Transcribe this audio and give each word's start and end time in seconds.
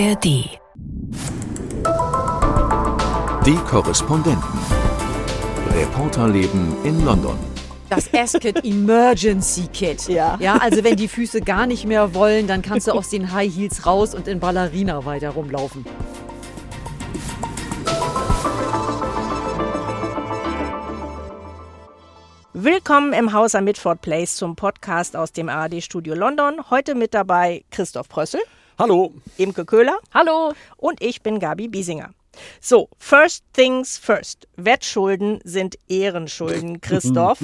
ARD. 0.00 0.24
Die 3.44 3.58
Korrespondenten. 3.68 4.58
Reporterleben 5.74 6.74
in 6.84 7.04
London. 7.04 7.38
Das 7.90 8.06
S-Kit 8.06 8.64
Emergency 8.64 9.68
Kit. 9.70 10.08
Ja. 10.08 10.38
ja. 10.40 10.56
Also 10.56 10.84
wenn 10.84 10.96
die 10.96 11.06
Füße 11.06 11.42
gar 11.42 11.66
nicht 11.66 11.84
mehr 11.84 12.14
wollen, 12.14 12.46
dann 12.46 12.62
kannst 12.62 12.86
du 12.86 12.92
aus 12.92 13.10
den 13.10 13.30
High 13.30 13.54
Heels 13.54 13.84
raus 13.84 14.14
und 14.14 14.26
in 14.26 14.40
Ballerina 14.40 15.04
weiter 15.04 15.30
rumlaufen. 15.30 15.84
Willkommen 22.54 23.12
im 23.12 23.34
Haus 23.34 23.54
am 23.54 23.64
Midford 23.64 24.00
Place 24.00 24.36
zum 24.36 24.56
Podcast 24.56 25.14
aus 25.14 25.32
dem 25.32 25.50
ARD-Studio 25.50 26.14
London. 26.14 26.70
Heute 26.70 26.94
mit 26.94 27.12
dabei 27.12 27.64
Christoph 27.70 28.08
Prössel, 28.08 28.40
Hallo. 28.80 29.12
Imke 29.36 29.66
Köhler 29.66 29.98
Hallo. 30.14 30.54
und 30.78 31.02
ich 31.02 31.20
bin 31.20 31.38
Gabi 31.38 31.68
Biesinger. 31.68 32.14
So, 32.60 32.88
first 32.98 33.42
things 33.52 33.98
first. 33.98 34.46
Wettschulden 34.56 35.40
sind 35.44 35.76
Ehrenschulden, 35.88 36.80
Christoph. 36.80 37.38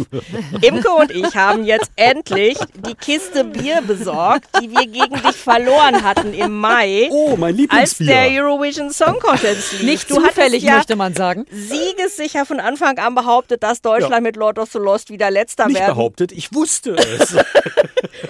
Imke 0.63 0.91
und 0.91 1.11
ich 1.11 1.35
haben 1.35 1.65
jetzt 1.65 1.91
endlich 1.97 2.57
die 2.75 2.95
Kiste 2.95 3.45
Bier 3.45 3.83
besorgt, 3.83 4.49
die 4.63 4.71
wir 4.71 4.87
gegen 4.87 5.15
dich 5.23 5.37
verloren 5.37 6.03
hatten 6.05 6.33
im 6.33 6.59
Mai. 6.61 7.09
Oh, 7.11 7.37
mein 7.37 7.55
Als 7.69 7.99
Lieblingsbier. 7.99 8.07
der 8.07 8.43
Eurovision 8.45 8.91
Song 8.91 9.19
Contest 9.19 9.73
lief. 9.73 9.83
Nicht 9.83 10.11
Du 10.11 10.15
zufällig, 10.17 10.63
ja 10.63 10.77
möchte 10.77 10.97
man 10.97 11.15
sagen. 11.15 11.47
siegessicher 11.51 12.47
von 12.47 12.61
Anfang 12.61 12.99
an 12.99 13.15
behauptet, 13.15 13.63
dass 13.63 13.83
Deutschland 13.83 14.13
Ja. 14.15 14.21
mit 14.21 14.37
Lord 14.37 14.59
of 14.59 14.71
the 14.73 14.79
Lost 14.79 15.11
wieder 15.11 15.31
letzter 15.31 15.67
Nicht 15.67 15.81
werden. 15.81 15.95
behauptet, 15.95 16.33
ich 16.33 16.55
wusste 16.55 16.93
es. 16.97 17.35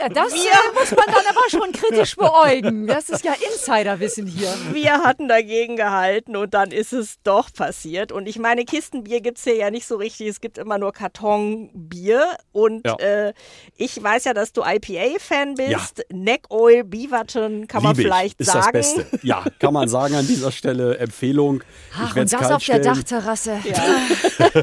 Ja, 0.01 0.09
das 0.09 0.33
äh, 0.33 0.37
muss 0.75 0.91
man 0.91 1.05
dann 1.07 1.25
aber 1.31 1.49
schon 1.51 1.73
kritisch 1.73 2.17
beäugen. 2.17 2.87
Das 2.87 3.09
ist 3.09 3.25
ja 3.25 3.33
Insiderwissen 3.53 4.27
hier. 4.27 4.53
Wir 4.73 5.03
hatten 5.05 5.29
dagegen 5.29 5.77
gehalten 5.77 6.35
und 6.37 6.46
dann 6.55 6.71
ist 6.71 6.93
es 6.93 7.17
doch 7.23 7.53
passiert. 7.53 8.13
Und 8.13 8.27
ich 8.29 8.39
meine, 8.39 8.65
Kistenbier 8.65 9.21
gibt 9.21 9.39
es 9.39 9.45
hier 9.45 9.57
ja 9.57 9.71
nicht 9.71 9.87
so 9.87 9.97
richtig. 9.97 10.29
Es 10.29 10.41
gibt 10.41 10.59
immer 10.59 10.79
nur 10.79 10.93
Kartonbier. 10.93 12.37
Und 12.53 12.87
Ja. 12.87 12.97
äh, 12.97 13.33
ich 13.77 14.03
weiß 14.03 14.25
ja, 14.25 14.35
dass 14.35 14.53
du 14.53 14.63
IPA-Fan 14.63 15.55
bist. 15.55 16.05
Neck 16.13 16.45
Oil, 16.51 16.85
Beaverton, 16.85 17.67
kann 17.67 17.83
man 17.83 17.93
Liebe 17.93 18.03
ich. 18.03 18.07
vielleicht 18.09 18.41
ist 18.41 18.47
sagen. 18.53 18.69
das 18.73 18.95
Beste. 18.97 19.07
Ja, 19.27 19.45
kann 19.59 19.73
man 19.75 19.89
sagen 19.89 20.15
an 20.15 20.27
dieser 20.27 20.53
Stelle. 20.53 20.99
Empfehlung. 20.99 21.61
ich 21.61 21.97
Ach, 21.99 22.15
werd's 22.15 22.33
und 22.33 22.41
das 22.41 22.49
kalt 22.49 22.53
auf 22.57 22.65
der 22.65 22.75
stellen. 22.75 22.95
Dachterrasse. 22.95 23.61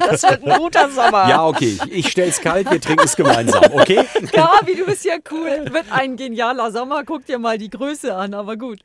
Das 0.10 0.24
wird 0.24 0.44
ein 0.46 0.58
guter 0.60 0.90
Sommer. 0.90 1.28
Ja, 1.30 1.46
okay. 1.46 1.78
Ich, 1.88 1.92
ich 2.06 2.08
stell's 2.10 2.40
kalt, 2.42 2.70
wir 2.72 2.80
trinken 2.82 3.06
es 3.06 3.16
gemeinsam, 3.16 3.64
okay? 3.74 4.06
Gabi, 4.32 4.76
du 4.76 4.86
bist 4.86 5.06
ja 5.06 5.16
cool. 5.32 5.66
Wird 5.72 5.86
ein 5.92 6.16
genialer 6.16 6.72
Sommer. 6.72 7.04
Guck 7.04 7.26
dir 7.26 7.40
mal 7.40 7.58
die 7.58 7.70
Größe 7.70 8.16
an, 8.16 8.34
aber 8.34 8.58
gut. 8.58 8.80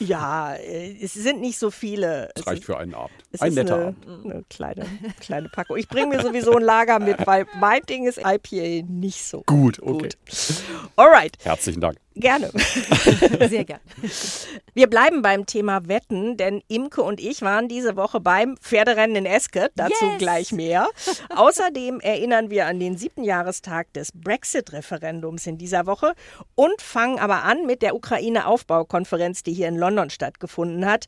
Ja, 0.00 0.54
äh, 0.54 0.96
es 1.00 1.14
sind 1.14 1.40
nicht 1.40 1.58
so 1.58 1.70
viele. 1.70 2.30
Es 2.34 2.46
reicht 2.46 2.64
für 2.64 2.78
einen 2.78 2.94
Abend. 2.94 3.14
Es 3.32 3.40
Ein 3.40 3.50
ist 3.50 3.54
netter 3.54 3.74
eine, 3.74 3.86
Abend. 3.86 4.24
eine 4.24 4.44
kleine, 4.50 4.86
kleine 5.20 5.48
Packung. 5.48 5.76
Ich 5.76 5.88
bringe 5.88 6.08
mir 6.16 6.22
sowieso 6.22 6.56
ein 6.56 6.62
Lager 6.62 6.98
mit, 6.98 7.26
weil 7.26 7.46
mein 7.60 7.80
Ding 7.82 8.06
ist 8.06 8.18
IPA 8.18 8.84
nicht 8.88 9.24
so 9.24 9.42
Gut, 9.46 9.80
okay. 9.82 9.92
gut. 10.02 10.16
Alright, 10.96 11.36
Herzlichen 11.44 11.80
Dank. 11.80 11.98
Gerne. 12.14 12.50
Sehr 13.48 13.64
gern. 13.64 13.80
Wir 14.74 14.88
bleiben 14.88 15.22
beim 15.22 15.46
Thema 15.46 15.88
Wetten, 15.88 16.36
denn 16.36 16.62
Imke 16.68 17.02
und 17.02 17.20
ich 17.20 17.42
waren 17.42 17.68
diese 17.68 17.96
Woche 17.96 18.20
beim 18.20 18.56
Pferderennen 18.56 19.16
in 19.16 19.26
Esket. 19.26 19.72
Dazu 19.76 20.04
Yes. 20.04 20.18
gleich 20.18 20.52
mehr. 20.52 20.88
Außerdem 21.34 22.00
erinnern 22.00 22.50
wir 22.50 22.66
an 22.66 22.78
den 22.80 22.96
siebten 22.96 23.24
Jahrestag 23.24 23.92
des 23.92 24.10
Brexit-Referendums 24.12 25.46
in 25.46 25.58
dieser 25.58 25.86
Woche 25.86 26.14
und 26.54 26.80
fangen 26.82 27.18
aber 27.18 27.44
an 27.44 27.66
mit 27.66 27.82
der 27.82 27.94
Ukraine-Aufbaukonferenz, 27.94 29.42
die 29.42 29.52
hier 29.52 29.68
in 29.68 29.76
London 29.76 30.10
stattgefunden 30.10 30.86
hat. 30.86 31.06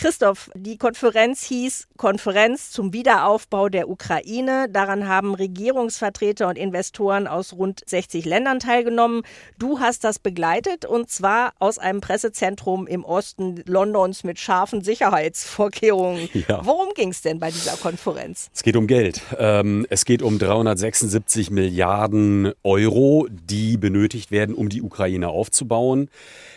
Christoph, 0.00 0.50
die 0.54 0.78
Konferenz 0.78 1.44
hieß 1.44 1.88
Konferenz 1.98 2.70
zum 2.70 2.94
Wiederaufbau 2.94 3.68
der 3.68 3.90
Ukraine. 3.90 4.66
Daran 4.70 5.06
haben 5.06 5.34
Regierungsvertreter 5.34 6.48
und 6.48 6.56
Investoren 6.56 7.26
aus 7.26 7.52
rund 7.52 7.82
60 7.84 8.24
Ländern 8.24 8.60
teilgenommen. 8.60 9.24
Du 9.58 9.78
hast 9.78 10.02
das 10.04 10.18
begleitet 10.18 10.86
und 10.86 11.10
zwar 11.10 11.52
aus 11.58 11.76
einem 11.76 12.00
Pressezentrum 12.00 12.86
im 12.86 13.04
Osten 13.04 13.62
Londons 13.66 14.24
mit 14.24 14.38
scharfen 14.38 14.80
Sicherheitsvorkehrungen. 14.80 16.30
Ja. 16.48 16.64
Worum 16.64 16.94
ging 16.94 17.10
es 17.10 17.20
denn 17.20 17.38
bei 17.38 17.50
dieser 17.50 17.76
Konferenz? 17.76 18.48
Es 18.54 18.62
geht 18.62 18.76
um 18.76 18.86
Geld. 18.86 19.20
Ähm, 19.36 19.86
es 19.90 20.06
geht 20.06 20.22
um 20.22 20.38
376 20.38 21.50
Milliarden 21.50 22.52
Euro, 22.62 23.28
die 23.30 23.76
benötigt 23.76 24.30
werden, 24.30 24.54
um 24.54 24.70
die 24.70 24.80
Ukraine 24.80 25.28
aufzubauen. 25.28 26.08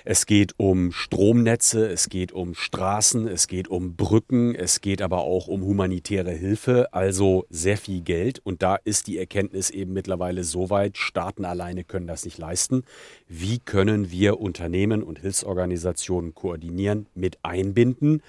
Es 0.06 0.26
geht 0.26 0.54
um 0.58 0.92
Stromnetze, 0.92 1.88
es 1.88 2.08
geht 2.08 2.32
um 2.32 2.56
Straßen, 2.56 3.33
es 3.34 3.48
geht 3.48 3.68
um 3.68 3.96
Brücken, 3.96 4.54
es 4.56 4.80
geht 4.80 5.02
aber 5.02 5.22
auch 5.22 5.48
um 5.48 5.64
humanitäre 5.64 6.32
Hilfe, 6.32 6.94
also 6.94 7.46
sehr 7.50 7.78
viel 7.78 8.02
Geld. 8.02 8.40
Und 8.44 8.62
da 8.62 8.76
ist 8.76 9.08
die 9.08 9.18
Erkenntnis 9.18 9.72
eben 9.72 9.92
mittlerweile 9.92 10.44
so 10.44 10.70
weit, 10.70 10.98
Staaten 10.98 11.44
alleine 11.44 11.84
können 11.84 12.06
das 12.08 12.26
nicht 12.26 12.38
leisten. 12.38 12.84
Wie 13.28 13.58
können 13.60 14.12
wir 14.12 14.40
Unternehmen 14.40 15.02
und 15.04 15.20
Hilfsorganisationen 15.20 16.36
koordinieren, 16.36 17.08
mit 17.16 17.40
einbinden? 17.42 18.22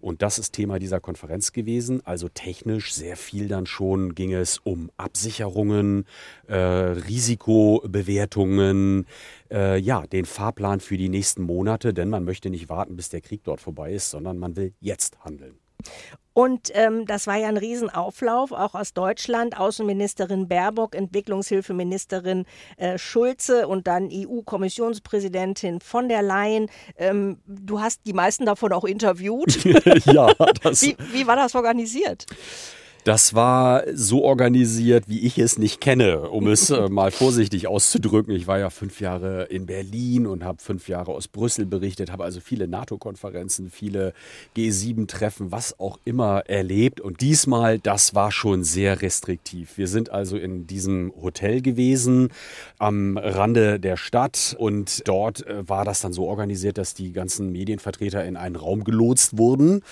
Und 0.00 0.22
das 0.22 0.38
ist 0.38 0.52
Thema 0.52 0.78
dieser 0.78 1.00
Konferenz 1.00 1.52
gewesen. 1.52 2.00
Also 2.04 2.28
technisch 2.28 2.94
sehr 2.94 3.16
viel 3.16 3.48
dann 3.48 3.66
schon 3.66 4.14
ging 4.14 4.32
es 4.32 4.58
um 4.58 4.92
Absicherungen, 4.96 6.06
äh, 6.48 6.56
Risikobewertungen, 6.56 9.06
äh, 9.52 9.76
ja, 9.76 10.06
den 10.06 10.24
Fahrplan 10.24 10.80
für 10.80 10.96
die 10.96 11.08
nächsten 11.08 11.42
Monate, 11.42 11.94
denn 11.94 12.08
man 12.08 12.24
möchte 12.24 12.50
nicht 12.50 12.68
warten, 12.68 12.96
bis 12.96 13.10
der 13.10 13.20
Krieg 13.20 13.44
dort 13.44 13.60
vorbei 13.60 13.92
ist, 13.92 14.10
sondern 14.10 14.38
man 14.38 14.56
will 14.56 14.74
jetzt 14.80 15.24
handeln. 15.24 15.58
Und 16.34 16.70
ähm, 16.74 17.04
das 17.04 17.26
war 17.26 17.36
ja 17.36 17.48
ein 17.48 17.58
Riesenauflauf, 17.58 18.52
auch 18.52 18.74
aus 18.74 18.94
Deutschland. 18.94 19.58
Außenministerin 19.58 20.48
Baerbock, 20.48 20.94
Entwicklungshilfeministerin 20.94 22.46
äh, 22.78 22.96
Schulze 22.96 23.68
und 23.68 23.86
dann 23.86 24.08
EU-Kommissionspräsidentin 24.10 25.80
von 25.80 26.08
der 26.08 26.22
Leyen. 26.22 26.70
Ähm, 26.96 27.38
du 27.46 27.80
hast 27.80 28.06
die 28.06 28.14
meisten 28.14 28.46
davon 28.46 28.72
auch 28.72 28.84
interviewt. 28.84 29.62
ja, 30.06 30.32
das, 30.62 30.82
Wie, 30.82 30.96
wie 31.12 31.26
war 31.26 31.36
das 31.36 31.54
organisiert? 31.54 32.24
Das 33.04 33.34
war 33.34 33.82
so 33.92 34.22
organisiert, 34.22 35.08
wie 35.08 35.26
ich 35.26 35.36
es 35.36 35.58
nicht 35.58 35.80
kenne, 35.80 36.30
um 36.30 36.46
es 36.46 36.70
äh, 36.70 36.88
mal 36.88 37.10
vorsichtig 37.10 37.66
auszudrücken. 37.66 38.32
Ich 38.32 38.46
war 38.46 38.60
ja 38.60 38.70
fünf 38.70 39.00
Jahre 39.00 39.44
in 39.44 39.66
Berlin 39.66 40.24
und 40.24 40.44
habe 40.44 40.62
fünf 40.62 40.88
Jahre 40.88 41.10
aus 41.10 41.26
Brüssel 41.26 41.66
berichtet, 41.66 42.12
habe 42.12 42.22
also 42.22 42.38
viele 42.38 42.68
NATO-Konferenzen, 42.68 43.70
viele 43.70 44.14
G7-Treffen, 44.56 45.50
was 45.50 45.80
auch 45.80 45.98
immer 46.04 46.44
erlebt. 46.46 47.00
Und 47.00 47.20
diesmal, 47.22 47.80
das 47.80 48.14
war 48.14 48.30
schon 48.30 48.62
sehr 48.62 49.02
restriktiv. 49.02 49.78
Wir 49.78 49.88
sind 49.88 50.10
also 50.10 50.36
in 50.36 50.68
diesem 50.68 51.12
Hotel 51.20 51.60
gewesen 51.60 52.28
am 52.78 53.18
Rande 53.18 53.80
der 53.80 53.96
Stadt 53.96 54.54
und 54.56 55.08
dort 55.08 55.44
äh, 55.44 55.68
war 55.68 55.84
das 55.84 56.02
dann 56.02 56.12
so 56.12 56.26
organisiert, 56.26 56.78
dass 56.78 56.94
die 56.94 57.12
ganzen 57.12 57.50
Medienvertreter 57.50 58.24
in 58.24 58.36
einen 58.36 58.54
Raum 58.54 58.84
gelotst 58.84 59.38
wurden. 59.38 59.82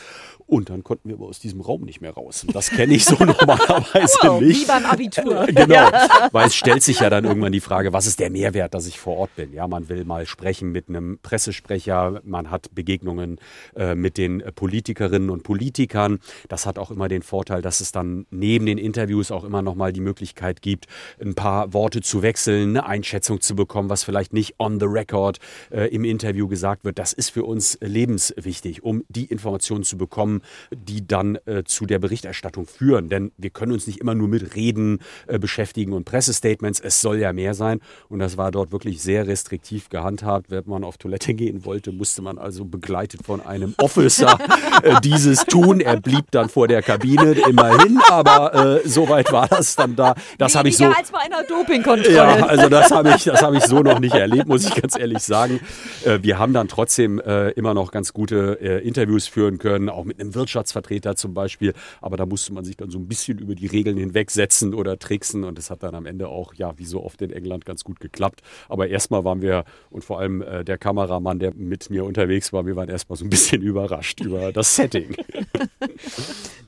Und 0.50 0.68
dann 0.68 0.82
konnten 0.82 1.08
wir 1.08 1.14
aber 1.14 1.26
aus 1.26 1.38
diesem 1.38 1.60
Raum 1.60 1.82
nicht 1.82 2.00
mehr 2.00 2.12
raus. 2.12 2.44
Das 2.52 2.70
kenne 2.70 2.92
ich 2.94 3.04
so 3.04 3.14
normalerweise 3.24 4.18
Wow, 4.22 4.40
nicht. 4.40 4.62
wie 4.62 4.66
beim 4.66 4.84
Abitur. 4.84 5.46
Genau, 5.60 5.88
weil 6.32 6.48
es 6.48 6.56
stellt 6.56 6.82
sich 6.82 7.00
ja 7.00 7.08
dann 7.10 7.24
irgendwann 7.24 7.52
die 7.52 7.60
Frage, 7.60 7.92
was 7.92 8.06
ist 8.08 8.18
der 8.18 8.30
Mehrwert, 8.30 8.74
dass 8.74 8.86
ich 8.88 8.98
vor 8.98 9.16
Ort 9.16 9.36
bin? 9.36 9.52
Ja, 9.52 9.68
man 9.68 9.88
will 9.88 10.04
mal 10.04 10.26
sprechen 10.26 10.72
mit 10.72 10.88
einem 10.88 11.18
Pressesprecher, 11.22 12.20
man 12.24 12.50
hat 12.50 12.74
Begegnungen 12.74 13.38
äh, 13.76 13.94
mit 13.94 14.18
den 14.18 14.42
Politikerinnen 14.56 15.30
und 15.30 15.44
Politikern. 15.44 16.18
Das 16.48 16.66
hat 16.66 16.78
auch 16.78 16.90
immer 16.90 17.06
den 17.08 17.22
Vorteil, 17.22 17.62
dass 17.62 17.80
es 17.80 17.92
dann 17.92 18.26
neben 18.30 18.66
den 18.66 18.78
Interviews 18.78 19.30
auch 19.30 19.44
immer 19.44 19.62
noch 19.62 19.76
mal 19.76 19.92
die 19.92 20.00
Möglichkeit 20.00 20.62
gibt, 20.62 20.86
ein 21.20 21.34
paar 21.34 21.72
Worte 21.72 22.00
zu 22.00 22.22
wechseln, 22.22 22.70
eine 22.70 22.86
Einschätzung 22.86 23.40
zu 23.40 23.54
bekommen, 23.54 23.88
was 23.88 24.02
vielleicht 24.02 24.32
nicht 24.32 24.56
on 24.58 24.80
the 24.80 24.86
record 24.86 25.38
äh, 25.70 25.84
im 25.94 26.04
Interview 26.04 26.48
gesagt 26.48 26.84
wird. 26.84 26.98
Das 26.98 27.12
ist 27.12 27.30
für 27.30 27.44
uns 27.44 27.78
lebenswichtig, 27.80 28.82
um 28.82 29.04
die 29.08 29.26
Informationen 29.26 29.84
zu 29.84 29.96
bekommen, 29.96 30.39
die 30.70 31.06
dann 31.06 31.38
äh, 31.46 31.64
zu 31.64 31.86
der 31.86 31.98
Berichterstattung 31.98 32.66
führen. 32.66 33.08
Denn 33.08 33.32
wir 33.36 33.50
können 33.50 33.72
uns 33.72 33.86
nicht 33.86 34.00
immer 34.00 34.14
nur 34.14 34.28
mit 34.28 34.54
Reden 34.54 35.00
äh, 35.26 35.38
beschäftigen 35.38 35.92
und 35.92 36.04
Pressestatements. 36.04 36.80
Es 36.80 37.00
soll 37.00 37.18
ja 37.18 37.32
mehr 37.32 37.54
sein. 37.54 37.80
Und 38.08 38.18
das 38.18 38.36
war 38.36 38.50
dort 38.50 38.72
wirklich 38.72 39.02
sehr 39.02 39.26
restriktiv 39.26 39.88
gehandhabt. 39.88 40.50
Wenn 40.50 40.64
man 40.66 40.84
auf 40.84 40.98
Toilette 40.98 41.34
gehen 41.34 41.64
wollte, 41.64 41.92
musste 41.92 42.22
man 42.22 42.38
also 42.38 42.64
begleitet 42.64 43.22
von 43.24 43.40
einem 43.40 43.74
Officer 43.78 44.38
äh, 44.82 45.00
dieses 45.02 45.44
tun. 45.44 45.80
Er 45.80 46.00
blieb 46.00 46.30
dann 46.30 46.48
vor 46.48 46.68
der 46.68 46.82
Kabine 46.82 47.32
immerhin, 47.32 48.00
aber 48.08 48.80
äh, 48.84 48.88
soweit 48.88 49.32
war 49.32 49.48
das 49.48 49.76
dann 49.76 49.96
da. 49.96 50.14
Das 50.38 50.54
habe 50.54 50.68
ich 50.68 50.76
so. 50.76 50.86
Als 50.86 51.10
bei 51.10 51.18
einer 51.20 51.42
Dopingkontrolle. 51.44 52.12
Ja, 52.12 52.46
also 52.46 52.68
das 52.68 52.90
habe 52.90 53.14
ich, 53.16 53.24
das 53.24 53.42
habe 53.42 53.56
ich 53.56 53.64
so 53.64 53.80
noch 53.80 54.00
nicht 54.00 54.14
erlebt, 54.14 54.46
muss 54.46 54.66
ich 54.66 54.74
ganz 54.74 54.98
ehrlich 54.98 55.20
sagen. 55.20 55.60
Äh, 56.04 56.18
wir 56.22 56.38
haben 56.38 56.52
dann 56.52 56.68
trotzdem 56.68 57.20
äh, 57.20 57.50
immer 57.50 57.74
noch 57.74 57.90
ganz 57.90 58.12
gute 58.12 58.40
Interviews 58.40 59.26
führen 59.26 59.58
können, 59.58 59.88
auch 59.88 60.04
mit 60.04 60.20
einem 60.20 60.29
Wirtschaftsvertreter 60.34 61.16
zum 61.16 61.34
Beispiel. 61.34 61.74
Aber 62.00 62.16
da 62.16 62.26
musste 62.26 62.52
man 62.52 62.64
sich 62.64 62.76
dann 62.76 62.90
so 62.90 62.98
ein 62.98 63.06
bisschen 63.06 63.38
über 63.38 63.54
die 63.54 63.66
Regeln 63.66 63.96
hinwegsetzen 63.96 64.74
oder 64.74 64.98
tricksen. 64.98 65.44
Und 65.44 65.58
das 65.58 65.70
hat 65.70 65.82
dann 65.82 65.94
am 65.94 66.06
Ende 66.06 66.28
auch, 66.28 66.54
ja, 66.54 66.78
wie 66.78 66.84
so 66.84 67.02
oft 67.02 67.22
in 67.22 67.30
England, 67.30 67.64
ganz 67.64 67.84
gut 67.84 68.00
geklappt. 68.00 68.42
Aber 68.68 68.88
erstmal 68.88 69.24
waren 69.24 69.42
wir, 69.42 69.64
und 69.90 70.04
vor 70.04 70.20
allem 70.20 70.42
äh, 70.42 70.64
der 70.64 70.78
Kameramann, 70.78 71.38
der 71.38 71.54
mit 71.54 71.90
mir 71.90 72.04
unterwegs 72.04 72.52
war, 72.52 72.66
wir 72.66 72.76
waren 72.76 72.88
erstmal 72.88 73.16
so 73.16 73.24
ein 73.24 73.30
bisschen 73.30 73.62
überrascht 73.70 74.20
über 74.20 74.52
das 74.52 74.76
Setting. 74.76 75.16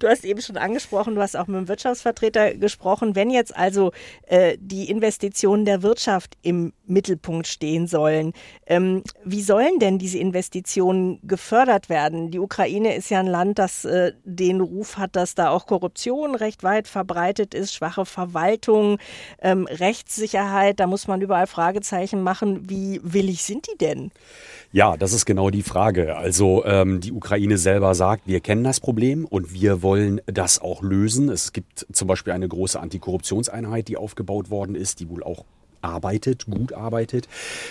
Du 0.03 0.09
hast 0.09 0.25
eben 0.25 0.41
schon 0.41 0.57
angesprochen, 0.57 1.15
du 1.15 1.21
hast 1.21 1.37
auch 1.37 1.47
mit 1.47 1.57
dem 1.57 1.69
Wirtschaftsvertreter 1.69 2.55
gesprochen. 2.55 3.15
Wenn 3.15 3.31
jetzt 3.31 3.57
also 3.57 3.93
äh, 4.27 4.59
die 4.61 4.91
Investitionen 4.91 5.65
der 5.65 5.85
Wirtschaft 5.85 6.37
im 6.43 6.73
Mittelpunkt 6.87 7.47
stehen 7.47 7.87
sollen, 7.87 8.33
ähm, 8.67 9.05
wie 9.25 9.43
sollen 9.43 9.79
denn 9.79 9.99
diese 9.99 10.19
Investitionen 10.19 11.21
gefördert 11.23 11.89
werden? 11.89 12.33
Die 12.33 12.41
Ukraine 12.41 12.97
ist 12.97 13.11
ja 13.11 13.21
ein 13.21 13.29
Land, 13.29 13.52
das 13.59 13.85
äh, 13.85 14.13
den 14.25 14.61
Ruf 14.61 14.97
hat, 14.97 15.17
dass 15.17 15.35
da 15.35 15.51
auch 15.51 15.67
Korruption 15.67 16.35
recht 16.35 16.63
weit 16.63 16.89
verbreitet 16.89 17.55
ist, 17.55 17.75
schwache 17.75 18.05
Verwaltung, 18.05 18.99
ähm, 19.41 19.67
Rechtssicherheit. 19.67 20.81
Da 20.81 20.87
muss 20.87 21.09
man 21.09 21.21
überall 21.21 21.47
Fragezeichen 21.47 22.23
machen. 22.23 22.69
Wie 22.69 23.01
willig 23.03 23.43
sind 23.43 23.67
die 23.67 23.79
denn? 23.79 24.11
Ja, 24.73 24.97
das 24.97 25.13
ist 25.13 25.27
genau 25.27 25.51
die 25.51 25.63
Frage. 25.63 26.17
Also 26.17 26.65
ähm, 26.65 27.01
die 27.01 27.13
Ukraine 27.13 27.59
selber 27.59 27.95
sagt, 27.95 28.27
wir 28.27 28.41
kennen 28.41 28.65
das 28.65 28.81
Problem 28.81 29.27
und 29.27 29.53
wir 29.53 29.83
wollen 29.83 30.21
das 30.27 30.61
auch 30.61 30.83
lösen. 30.83 31.29
Es 31.29 31.53
gibt 31.53 31.87
zum 31.93 32.09
Beispiel 32.09 32.33
eine 32.33 32.49
große 32.49 32.81
Antikorruptionseinheit, 32.81 33.89
die 33.89 33.97
aufgebaut 33.97 34.51
worden 34.51 34.75
ist, 34.75 35.01
die 35.01 35.09
wohl 35.09 35.23
auch 35.23 35.45
arbeitet, 35.83 36.47
gut 36.47 36.73
arbeitet. 36.73 37.29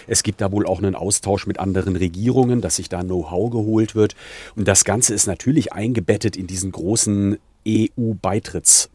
Es 0.08 0.24
gibt 0.24 0.42
da 0.42 0.52
wohl 0.52 0.66
auch 0.66 0.80
einen 0.80 0.96
Austausch 0.96 1.48
mit 1.48 1.60
anderen 1.60 1.96
Regierungen, 1.96 2.62
dass 2.62 2.75
sich 2.78 2.90
da 2.90 3.02
Know-how 3.02 3.50
geholt 3.52 3.96
wird. 3.96 4.16
Und 4.56 4.68
das 4.68 4.86
Ganze 4.86 5.13
ist 5.13 5.28
natürlich 5.28 5.74
eingebettet 5.74 6.36
in 6.36 6.48
diesen 6.48 6.72
großen 6.72 7.38
EU-Beitrittsprozess. 7.68 8.90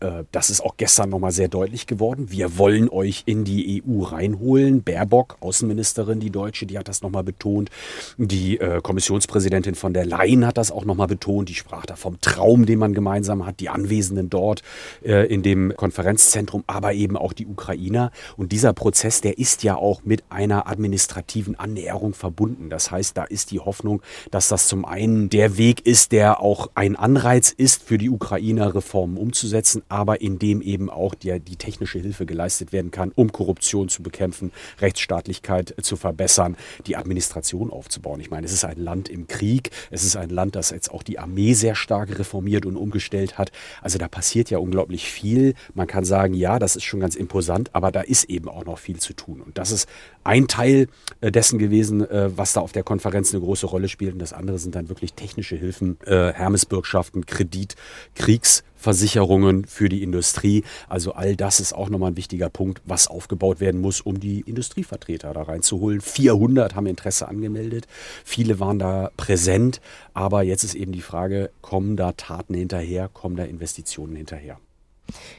Äh, 0.00 0.24
das 0.30 0.50
ist 0.50 0.60
auch 0.60 0.76
gestern 0.76 1.10
nochmal 1.10 1.32
sehr 1.32 1.48
deutlich 1.48 1.86
geworden. 1.86 2.30
Wir 2.30 2.56
wollen 2.56 2.88
euch 2.88 3.24
in 3.26 3.44
die 3.44 3.82
EU 3.84 4.02
reinholen. 4.02 4.82
Baerbock, 4.82 5.36
Außenministerin, 5.40 6.20
die 6.20 6.30
Deutsche, 6.30 6.66
die 6.66 6.78
hat 6.78 6.88
das 6.88 7.02
nochmal 7.02 7.24
betont. 7.24 7.70
Die 8.16 8.60
äh, 8.60 8.80
Kommissionspräsidentin 8.80 9.74
von 9.74 9.92
der 9.92 10.06
Leyen 10.06 10.46
hat 10.46 10.58
das 10.58 10.70
auch 10.70 10.84
nochmal 10.84 11.08
betont. 11.08 11.48
Die 11.48 11.54
sprach 11.54 11.86
da 11.86 11.96
vom 11.96 12.20
Traum, 12.20 12.66
den 12.66 12.78
man 12.78 12.94
gemeinsam 12.94 13.44
hat, 13.44 13.60
die 13.60 13.68
Anwesenden 13.68 14.30
dort 14.30 14.62
äh, 15.04 15.26
in 15.26 15.42
dem 15.42 15.74
Konferenzzentrum, 15.76 16.64
aber 16.66 16.92
eben 16.92 17.16
auch 17.16 17.32
die 17.32 17.46
Ukrainer. 17.46 18.12
Und 18.36 18.52
dieser 18.52 18.72
Prozess, 18.72 19.20
der 19.20 19.38
ist 19.38 19.62
ja 19.64 19.76
auch 19.76 20.04
mit 20.04 20.22
einer 20.30 20.68
administrativen 20.68 21.58
Annäherung 21.58 22.14
verbunden. 22.14 22.70
Das 22.70 22.90
heißt, 22.90 23.16
da 23.16 23.24
ist 23.24 23.50
die 23.50 23.60
Hoffnung, 23.60 24.00
dass 24.30 24.48
das 24.48 24.68
zum 24.68 24.84
einen 24.84 25.28
der 25.28 25.58
Weg 25.58 25.86
ist, 25.86 26.12
der 26.12 26.40
auch 26.40 26.70
ein 26.74 26.94
Anreiz 26.94 27.50
ist, 27.50 27.64
ist, 27.64 27.82
für 27.82 27.98
die 27.98 28.10
Ukrainer 28.10 28.74
Reformen 28.74 29.13
umzusetzen, 29.16 29.82
aber 29.88 30.20
in 30.20 30.38
dem 30.38 30.62
eben 30.62 30.90
auch 30.90 31.14
die, 31.14 31.38
die 31.40 31.56
technische 31.56 31.98
Hilfe 31.98 32.26
geleistet 32.26 32.72
werden 32.72 32.90
kann, 32.90 33.12
um 33.14 33.32
Korruption 33.32 33.88
zu 33.88 34.02
bekämpfen, 34.02 34.52
Rechtsstaatlichkeit 34.80 35.74
zu 35.82 35.96
verbessern, 35.96 36.56
die 36.86 36.96
Administration 36.96 37.70
aufzubauen. 37.70 38.20
Ich 38.20 38.30
meine, 38.30 38.46
es 38.46 38.52
ist 38.52 38.64
ein 38.64 38.78
Land 38.78 39.08
im 39.08 39.26
Krieg, 39.26 39.70
es 39.90 40.04
ist 40.04 40.16
ein 40.16 40.30
Land, 40.30 40.56
das 40.56 40.70
jetzt 40.70 40.90
auch 40.90 41.02
die 41.02 41.18
Armee 41.18 41.54
sehr 41.54 41.74
stark 41.74 42.18
reformiert 42.18 42.66
und 42.66 42.76
umgestellt 42.76 43.38
hat. 43.38 43.52
Also 43.82 43.98
da 43.98 44.08
passiert 44.08 44.50
ja 44.50 44.58
unglaublich 44.58 45.10
viel. 45.10 45.54
Man 45.74 45.86
kann 45.86 46.04
sagen, 46.04 46.34
ja, 46.34 46.58
das 46.58 46.76
ist 46.76 46.84
schon 46.84 47.00
ganz 47.00 47.14
imposant, 47.14 47.74
aber 47.74 47.92
da 47.92 48.00
ist 48.00 48.24
eben 48.24 48.48
auch 48.48 48.64
noch 48.64 48.78
viel 48.78 48.98
zu 48.98 49.14
tun. 49.14 49.40
Und 49.40 49.58
das 49.58 49.70
ist 49.70 49.88
ein 50.24 50.48
Teil 50.48 50.88
äh, 51.20 51.30
dessen 51.30 51.58
gewesen, 51.58 52.08
äh, 52.08 52.30
was 52.36 52.54
da 52.54 52.60
auf 52.60 52.72
der 52.72 52.82
Konferenz 52.82 53.32
eine 53.32 53.42
große 53.42 53.66
Rolle 53.66 53.88
spielt. 53.88 54.14
Und 54.14 54.18
das 54.18 54.32
andere 54.32 54.58
sind 54.58 54.74
dann 54.74 54.88
wirklich 54.88 55.12
technische 55.12 55.56
Hilfen, 55.56 55.98
äh, 56.06 56.32
Hermesbürgschaften, 56.32 57.26
Kredit, 57.26 57.76
Kriegsversicherungen 58.14 59.66
für 59.66 59.88
die 59.88 60.02
Industrie. 60.02 60.64
Also 60.88 61.12
all 61.12 61.36
das 61.36 61.60
ist 61.60 61.74
auch 61.74 61.90
nochmal 61.90 62.12
ein 62.12 62.16
wichtiger 62.16 62.48
Punkt, 62.48 62.80
was 62.84 63.06
aufgebaut 63.06 63.60
werden 63.60 63.80
muss, 63.80 64.00
um 64.00 64.18
die 64.18 64.40
Industrievertreter 64.40 65.32
da 65.32 65.42
reinzuholen. 65.42 66.00
400 66.00 66.74
haben 66.74 66.86
Interesse 66.86 67.28
angemeldet, 67.28 67.86
viele 68.24 68.58
waren 68.60 68.78
da 68.78 69.10
präsent, 69.16 69.80
aber 70.14 70.42
jetzt 70.42 70.64
ist 70.64 70.74
eben 70.74 70.92
die 70.92 71.02
Frage, 71.02 71.50
kommen 71.60 71.96
da 71.96 72.12
Taten 72.12 72.54
hinterher, 72.54 73.08
kommen 73.08 73.36
da 73.36 73.44
Investitionen 73.44 74.16
hinterher? 74.16 74.58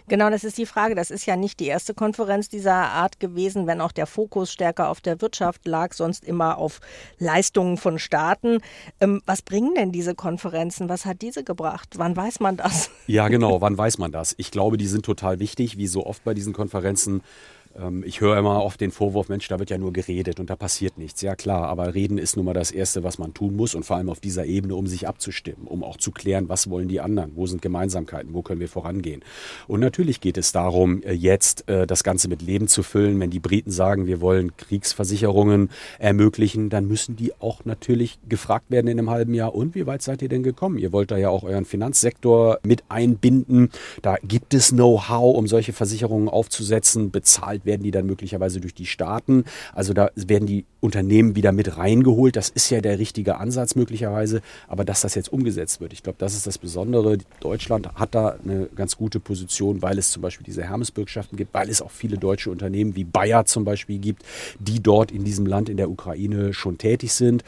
Genau, 0.07 0.29
das 0.29 0.43
ist 0.43 0.57
die 0.57 0.65
Frage. 0.65 0.95
Das 0.95 1.11
ist 1.11 1.25
ja 1.25 1.35
nicht 1.35 1.59
die 1.59 1.67
erste 1.67 1.93
Konferenz 1.93 2.49
dieser 2.49 2.73
Art 2.73 3.19
gewesen, 3.19 3.67
wenn 3.67 3.81
auch 3.81 3.91
der 3.91 4.07
Fokus 4.07 4.51
stärker 4.51 4.89
auf 4.89 5.01
der 5.01 5.21
Wirtschaft 5.21 5.65
lag, 5.67 5.93
sonst 5.93 6.23
immer 6.23 6.57
auf 6.57 6.79
Leistungen 7.17 7.77
von 7.77 7.99
Staaten. 7.99 8.59
Ähm, 8.99 9.21
was 9.25 9.41
bringen 9.41 9.75
denn 9.75 9.91
diese 9.91 10.15
Konferenzen? 10.15 10.89
Was 10.89 11.05
hat 11.05 11.21
diese 11.21 11.43
gebracht? 11.43 11.95
Wann 11.97 12.15
weiß 12.15 12.39
man 12.39 12.57
das? 12.57 12.89
Ja, 13.07 13.27
genau, 13.27 13.61
wann 13.61 13.77
weiß 13.77 13.97
man 13.99 14.11
das? 14.11 14.33
Ich 14.37 14.51
glaube, 14.51 14.77
die 14.77 14.87
sind 14.87 15.05
total 15.05 15.39
wichtig, 15.39 15.77
wie 15.77 15.87
so 15.87 16.05
oft 16.05 16.23
bei 16.23 16.33
diesen 16.33 16.53
Konferenzen 16.53 17.21
ich 18.05 18.21
höre 18.21 18.37
immer 18.37 18.63
oft 18.63 18.79
den 18.79 18.91
Vorwurf, 18.91 19.27
Mensch, 19.27 19.47
da 19.49 19.59
wird 19.59 19.69
ja 19.69 19.77
nur 19.77 19.91
geredet 19.91 20.39
und 20.39 20.49
da 20.49 20.55
passiert 20.55 20.97
nichts. 20.97 21.21
Ja 21.21 21.35
klar, 21.35 21.67
aber 21.67 21.93
reden 21.93 22.17
ist 22.17 22.37
nun 22.37 22.45
mal 22.45 22.53
das 22.53 22.71
Erste, 22.71 23.03
was 23.03 23.17
man 23.17 23.33
tun 23.33 23.55
muss 23.55 23.75
und 23.75 23.83
vor 23.83 23.97
allem 23.97 24.09
auf 24.09 24.21
dieser 24.21 24.45
Ebene, 24.45 24.75
um 24.75 24.87
sich 24.87 25.07
abzustimmen, 25.07 25.67
um 25.67 25.83
auch 25.83 25.97
zu 25.97 26.11
klären, 26.11 26.47
was 26.47 26.69
wollen 26.69 26.87
die 26.87 27.01
anderen, 27.01 27.33
wo 27.35 27.47
sind 27.47 27.61
Gemeinsamkeiten, 27.61 28.33
wo 28.33 28.43
können 28.43 28.61
wir 28.61 28.69
vorangehen. 28.69 29.23
Und 29.67 29.81
natürlich 29.81 30.21
geht 30.21 30.37
es 30.37 30.53
darum, 30.53 31.03
äh, 31.03 31.11
jetzt 31.11 31.67
äh, 31.67 31.85
das 31.85 32.05
Ganze 32.05 32.29
mit 32.29 32.41
Leben 32.41 32.69
zu 32.69 32.81
füllen. 32.81 33.19
Wenn 33.19 33.29
die 33.29 33.41
Briten 33.41 33.71
sagen, 33.71 34.07
wir 34.07 34.21
wollen 34.21 34.55
Kriegsversicherungen 34.55 35.69
ermöglichen, 35.99 36.69
dann 36.69 36.87
müssen 36.87 37.17
die 37.17 37.33
auch 37.41 37.65
natürlich 37.65 38.19
gefragt 38.29 38.71
werden 38.71 38.87
in 38.87 38.99
einem 38.99 39.09
halben 39.09 39.33
Jahr. 39.33 39.53
Und 39.53 39.75
wie 39.75 39.85
weit 39.85 40.01
seid 40.01 40.21
ihr 40.21 40.29
denn 40.29 40.43
gekommen? 40.43 40.77
Ihr 40.77 40.93
wollt 40.93 41.11
da 41.11 41.17
ja 41.17 41.29
auch 41.29 41.43
euren 41.43 41.65
Finanzsektor 41.65 42.59
mit 42.63 42.83
einbinden. 42.87 43.69
Da 44.01 44.15
gibt 44.23 44.53
es 44.53 44.69
Know-how, 44.69 45.35
um 45.35 45.47
solche 45.47 45.73
Versicherungen 45.73 46.29
aufzusetzen. 46.29 47.11
Bezahlt 47.11 47.64
werden 47.65 47.83
die 47.83 47.91
dann 47.91 48.05
möglicherweise 48.05 48.59
durch 48.59 48.73
die 48.73 48.85
Staaten. 48.85 49.45
Also 49.73 49.93
da 49.93 50.09
werden 50.15 50.45
die 50.45 50.65
Unternehmen 50.79 51.35
wieder 51.35 51.51
mit 51.51 51.77
reingeholt. 51.77 52.35
Das 52.35 52.49
ist 52.49 52.69
ja 52.69 52.81
der 52.81 52.99
richtige 52.99 53.37
Ansatz 53.37 53.75
möglicherweise. 53.75 54.41
Aber 54.67 54.85
dass 54.85 55.01
das 55.01 55.15
jetzt 55.15 55.31
umgesetzt 55.31 55.81
wird, 55.81 55.93
ich 55.93 56.03
glaube, 56.03 56.17
das 56.19 56.35
ist 56.35 56.47
das 56.47 56.57
Besondere. 56.57 57.17
Deutschland 57.39 57.93
hat 57.95 58.15
da 58.15 58.37
eine 58.43 58.67
ganz 58.75 58.97
gute 58.97 59.19
Position, 59.19 59.81
weil 59.81 59.97
es 59.97 60.11
zum 60.11 60.21
Beispiel 60.21 60.45
diese 60.45 60.63
Hermesbürgschaften 60.63 61.37
gibt, 61.37 61.53
weil 61.53 61.69
es 61.69 61.81
auch 61.81 61.91
viele 61.91 62.17
deutsche 62.17 62.51
Unternehmen 62.51 62.95
wie 62.95 63.03
Bayer 63.03 63.45
zum 63.45 63.65
Beispiel 63.65 63.99
gibt, 63.99 64.23
die 64.59 64.81
dort 64.81 65.11
in 65.11 65.23
diesem 65.23 65.45
Land 65.45 65.69
in 65.69 65.77
der 65.77 65.89
Ukraine 65.89 66.53
schon 66.53 66.77
tätig 66.77 67.13
sind. 67.13 67.43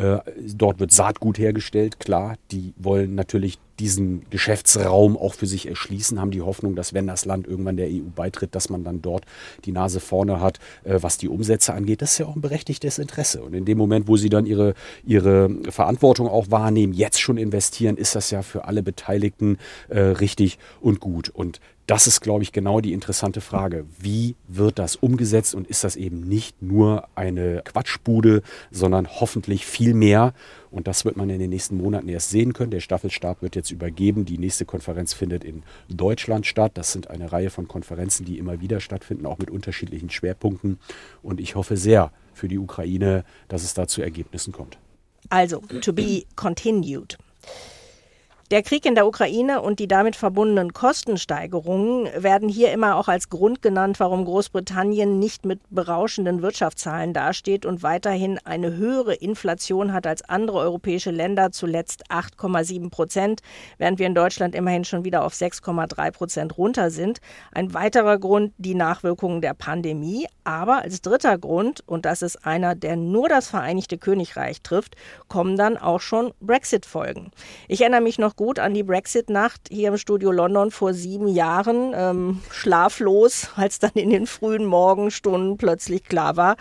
Äh, 0.00 0.20
dort 0.54 0.80
wird 0.80 0.92
Saatgut 0.92 1.38
hergestellt, 1.38 2.00
klar. 2.00 2.36
Die 2.52 2.72
wollen 2.78 3.14
natürlich 3.14 3.58
diesen 3.78 4.22
Geschäftsraum 4.30 5.16
auch 5.16 5.34
für 5.34 5.46
sich 5.46 5.68
erschließen, 5.68 6.18
haben 6.18 6.30
die 6.30 6.40
Hoffnung, 6.40 6.74
dass 6.74 6.94
wenn 6.94 7.06
das 7.06 7.26
Land 7.26 7.46
irgendwann 7.46 7.76
der 7.76 7.88
EU 7.88 8.08
beitritt, 8.14 8.54
dass 8.54 8.70
man 8.70 8.82
dann 8.82 9.02
dort 9.02 9.24
die 9.66 9.72
Nase 9.72 10.00
vorne 10.00 10.40
hat, 10.40 10.58
äh, 10.84 10.98
was 11.02 11.18
die 11.18 11.28
Umsätze 11.28 11.74
angeht. 11.74 12.00
Das 12.00 12.12
ist 12.12 12.18
ja 12.18 12.26
auch 12.26 12.34
ein 12.34 12.40
berechtigtes 12.40 12.98
Interesse. 12.98 13.42
Und 13.42 13.52
in 13.52 13.66
dem 13.66 13.76
Moment, 13.76 14.08
wo 14.08 14.16
sie 14.16 14.30
dann 14.30 14.46
ihre, 14.46 14.72
ihre 15.04 15.50
Verantwortung 15.68 16.28
auch 16.28 16.50
wahrnehmen, 16.50 16.94
jetzt 16.94 17.20
schon 17.20 17.36
investieren, 17.36 17.98
ist 17.98 18.14
das 18.14 18.30
ja 18.30 18.40
für 18.40 18.64
alle 18.64 18.82
Beteiligten 18.82 19.58
äh, 19.90 20.00
richtig 20.00 20.58
und 20.80 21.00
gut. 21.00 21.28
Und 21.28 21.60
das 21.90 22.06
ist, 22.06 22.20
glaube 22.20 22.44
ich, 22.44 22.52
genau 22.52 22.80
die 22.80 22.92
interessante 22.92 23.40
Frage. 23.40 23.84
Wie 23.98 24.36
wird 24.46 24.78
das 24.78 24.94
umgesetzt 24.94 25.56
und 25.56 25.66
ist 25.66 25.82
das 25.82 25.96
eben 25.96 26.20
nicht 26.20 26.62
nur 26.62 27.08
eine 27.16 27.62
Quatschbude, 27.64 28.42
sondern 28.70 29.08
hoffentlich 29.08 29.66
viel 29.66 29.92
mehr? 29.92 30.32
Und 30.70 30.86
das 30.86 31.04
wird 31.04 31.16
man 31.16 31.28
in 31.30 31.40
den 31.40 31.50
nächsten 31.50 31.76
Monaten 31.76 32.08
erst 32.08 32.30
sehen 32.30 32.52
können. 32.52 32.70
Der 32.70 32.78
Staffelstab 32.78 33.42
wird 33.42 33.56
jetzt 33.56 33.72
übergeben. 33.72 34.24
Die 34.24 34.38
nächste 34.38 34.66
Konferenz 34.66 35.14
findet 35.14 35.42
in 35.42 35.64
Deutschland 35.88 36.46
statt. 36.46 36.70
Das 36.74 36.92
sind 36.92 37.10
eine 37.10 37.32
Reihe 37.32 37.50
von 37.50 37.66
Konferenzen, 37.66 38.24
die 38.24 38.38
immer 38.38 38.60
wieder 38.60 38.78
stattfinden, 38.78 39.26
auch 39.26 39.38
mit 39.38 39.50
unterschiedlichen 39.50 40.10
Schwerpunkten. 40.10 40.78
Und 41.24 41.40
ich 41.40 41.56
hoffe 41.56 41.76
sehr 41.76 42.12
für 42.34 42.46
die 42.46 42.58
Ukraine, 42.58 43.24
dass 43.48 43.64
es 43.64 43.74
da 43.74 43.88
zu 43.88 44.00
Ergebnissen 44.00 44.52
kommt. 44.52 44.78
Also, 45.28 45.58
to 45.80 45.92
be 45.92 46.22
continued. 46.36 47.18
Der 48.50 48.64
Krieg 48.64 48.84
in 48.84 48.96
der 48.96 49.06
Ukraine 49.06 49.62
und 49.62 49.78
die 49.78 49.86
damit 49.86 50.16
verbundenen 50.16 50.72
Kostensteigerungen 50.72 52.08
werden 52.20 52.48
hier 52.48 52.72
immer 52.72 52.96
auch 52.96 53.06
als 53.06 53.28
Grund 53.28 53.62
genannt, 53.62 54.00
warum 54.00 54.24
Großbritannien 54.24 55.20
nicht 55.20 55.44
mit 55.44 55.60
berauschenden 55.70 56.42
Wirtschaftszahlen 56.42 57.12
dasteht 57.12 57.64
und 57.64 57.84
weiterhin 57.84 58.40
eine 58.42 58.74
höhere 58.74 59.14
Inflation 59.14 59.92
hat 59.92 60.04
als 60.08 60.28
andere 60.28 60.58
europäische 60.58 61.12
Länder, 61.12 61.52
zuletzt 61.52 62.10
8,7 62.10 62.90
Prozent, 62.90 63.40
während 63.78 64.00
wir 64.00 64.08
in 64.08 64.16
Deutschland 64.16 64.56
immerhin 64.56 64.84
schon 64.84 65.04
wieder 65.04 65.22
auf 65.24 65.32
6,3 65.32 66.10
Prozent 66.10 66.58
runter 66.58 66.90
sind. 66.90 67.20
Ein 67.52 67.72
weiterer 67.72 68.18
Grund 68.18 68.52
die 68.58 68.74
Nachwirkungen 68.74 69.42
der 69.42 69.54
Pandemie, 69.54 70.26
aber 70.42 70.82
als 70.82 71.02
dritter 71.02 71.38
Grund, 71.38 71.84
und 71.86 72.04
das 72.04 72.20
ist 72.20 72.44
einer, 72.44 72.74
der 72.74 72.96
nur 72.96 73.28
das 73.28 73.46
Vereinigte 73.46 73.96
Königreich 73.96 74.60
trifft, 74.62 74.96
kommen 75.28 75.56
dann 75.56 75.76
auch 75.76 76.00
schon 76.00 76.32
Brexit-Folgen. 76.40 77.30
Ich 77.68 77.82
erinnere 77.82 78.00
mich 78.00 78.18
noch 78.18 78.34
gut 78.40 78.58
an 78.58 78.72
die 78.72 78.82
Brexit-Nacht 78.82 79.68
hier 79.70 79.88
im 79.88 79.98
Studio 79.98 80.32
London 80.32 80.70
vor 80.70 80.94
sieben 80.94 81.28
Jahren. 81.28 81.92
Ähm, 81.94 82.40
schlaflos, 82.50 83.50
als 83.54 83.80
dann 83.80 83.90
in 83.92 84.08
den 84.08 84.26
frühen 84.26 84.64
Morgenstunden 84.64 85.58
plötzlich 85.58 86.04
klar 86.04 86.38
war, 86.38 86.56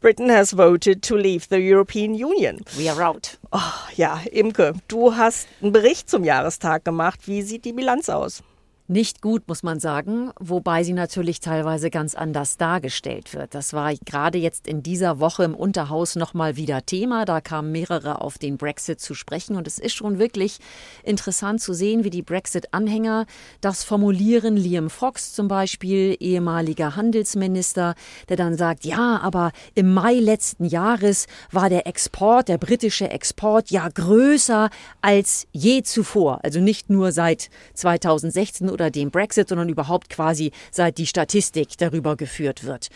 Britain 0.00 0.30
has 0.30 0.56
voted 0.56 1.02
to 1.02 1.16
leave 1.16 1.46
the 1.50 1.56
European 1.58 2.12
Union. 2.12 2.60
We 2.76 2.88
are 2.88 3.04
out. 3.04 3.38
Oh, 3.50 3.58
ja, 3.96 4.20
Imke, 4.30 4.74
du 4.86 5.16
hast 5.16 5.48
einen 5.60 5.72
Bericht 5.72 6.08
zum 6.08 6.22
Jahrestag 6.22 6.84
gemacht. 6.84 7.18
Wie 7.26 7.42
sieht 7.42 7.64
die 7.64 7.72
Bilanz 7.72 8.08
aus? 8.08 8.44
Nicht 8.88 9.20
gut, 9.20 9.48
muss 9.48 9.64
man 9.64 9.80
sagen, 9.80 10.30
wobei 10.38 10.84
sie 10.84 10.92
natürlich 10.92 11.40
teilweise 11.40 11.90
ganz 11.90 12.14
anders 12.14 12.56
dargestellt 12.56 13.34
wird. 13.34 13.52
Das 13.52 13.72
war 13.72 13.92
gerade 14.04 14.38
jetzt 14.38 14.68
in 14.68 14.84
dieser 14.84 15.18
Woche 15.18 15.42
im 15.42 15.56
Unterhaus 15.56 16.14
nochmal 16.14 16.54
wieder 16.54 16.86
Thema. 16.86 17.24
Da 17.24 17.40
kamen 17.40 17.72
mehrere 17.72 18.20
auf 18.20 18.38
den 18.38 18.58
Brexit 18.58 19.00
zu 19.00 19.14
sprechen 19.14 19.56
und 19.56 19.66
es 19.66 19.80
ist 19.80 19.94
schon 19.94 20.20
wirklich 20.20 20.60
interessant 21.02 21.60
zu 21.60 21.72
sehen, 21.74 22.04
wie 22.04 22.10
die 22.10 22.22
Brexit-Anhänger 22.22 23.26
das 23.60 23.82
formulieren. 23.82 24.56
Liam 24.56 24.88
Fox 24.88 25.32
zum 25.32 25.48
Beispiel, 25.48 26.16
ehemaliger 26.20 26.94
Handelsminister, 26.94 27.96
der 28.28 28.36
dann 28.36 28.56
sagt, 28.56 28.84
ja, 28.84 29.18
aber 29.20 29.50
im 29.74 29.92
Mai 29.92 30.14
letzten 30.14 30.64
Jahres 30.64 31.26
war 31.50 31.68
der 31.68 31.88
Export, 31.88 32.46
der 32.46 32.58
britische 32.58 33.10
Export 33.10 33.68
ja 33.72 33.88
größer 33.88 34.70
als 35.00 35.48
je 35.50 35.82
zuvor. 35.82 36.38
Also 36.44 36.60
nicht 36.60 36.88
nur 36.88 37.10
seit 37.10 37.50
2016 37.74 38.75
oder 38.76 38.90
dem 38.90 39.10
Brexit, 39.10 39.48
sondern 39.48 39.70
überhaupt 39.70 40.10
quasi 40.10 40.52
seit 40.70 40.98
die 40.98 41.06
Statistik 41.06 41.78
darüber 41.78 42.14
geführt 42.14 42.64
wird. 42.64 42.88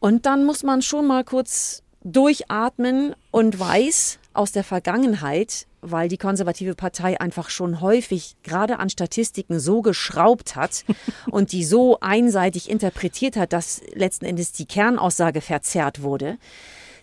Und 0.00 0.26
dann 0.26 0.44
muss 0.44 0.62
man 0.62 0.82
schon 0.82 1.06
mal 1.06 1.24
kurz 1.24 1.82
durchatmen 2.04 3.14
und 3.30 3.58
weiß 3.58 4.18
aus 4.34 4.52
der 4.52 4.64
Vergangenheit, 4.64 5.66
weil 5.80 6.08
die 6.08 6.18
konservative 6.18 6.74
Partei 6.74 7.18
einfach 7.20 7.48
schon 7.48 7.80
häufig 7.80 8.36
gerade 8.42 8.78
an 8.78 8.90
Statistiken 8.90 9.60
so 9.60 9.80
geschraubt 9.80 10.56
hat 10.56 10.84
und 11.30 11.52
die 11.52 11.64
so 11.64 11.98
einseitig 12.00 12.68
interpretiert 12.68 13.36
hat, 13.36 13.52
dass 13.54 13.80
letzten 13.94 14.26
Endes 14.26 14.52
die 14.52 14.66
Kernaussage 14.66 15.40
verzerrt 15.40 16.02
wurde, 16.02 16.36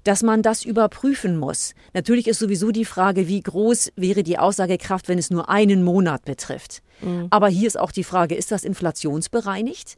dass 0.04 0.24
man 0.24 0.42
das 0.42 0.64
überprüfen 0.64 1.38
muss. 1.38 1.74
Natürlich 1.94 2.28
ist 2.28 2.40
sowieso 2.40 2.72
die 2.72 2.86
Frage, 2.86 3.28
wie 3.28 3.42
groß 3.42 3.94
wäre 3.96 4.24
die 4.24 4.38
Aussagekraft, 4.38 5.08
wenn 5.08 5.20
es 5.20 5.30
nur 5.30 5.50
einen 5.50 5.84
Monat 5.84 6.26
betrifft. 6.26 6.82
Mhm. 7.02 7.28
Aber 7.30 7.48
hier 7.50 7.68
ist 7.68 7.80
auch 7.80 7.92
die 7.92 8.04
Frage, 8.04 8.36
ist 8.36 8.52
das 8.52 8.64
inflationsbereinigt? 8.64 9.98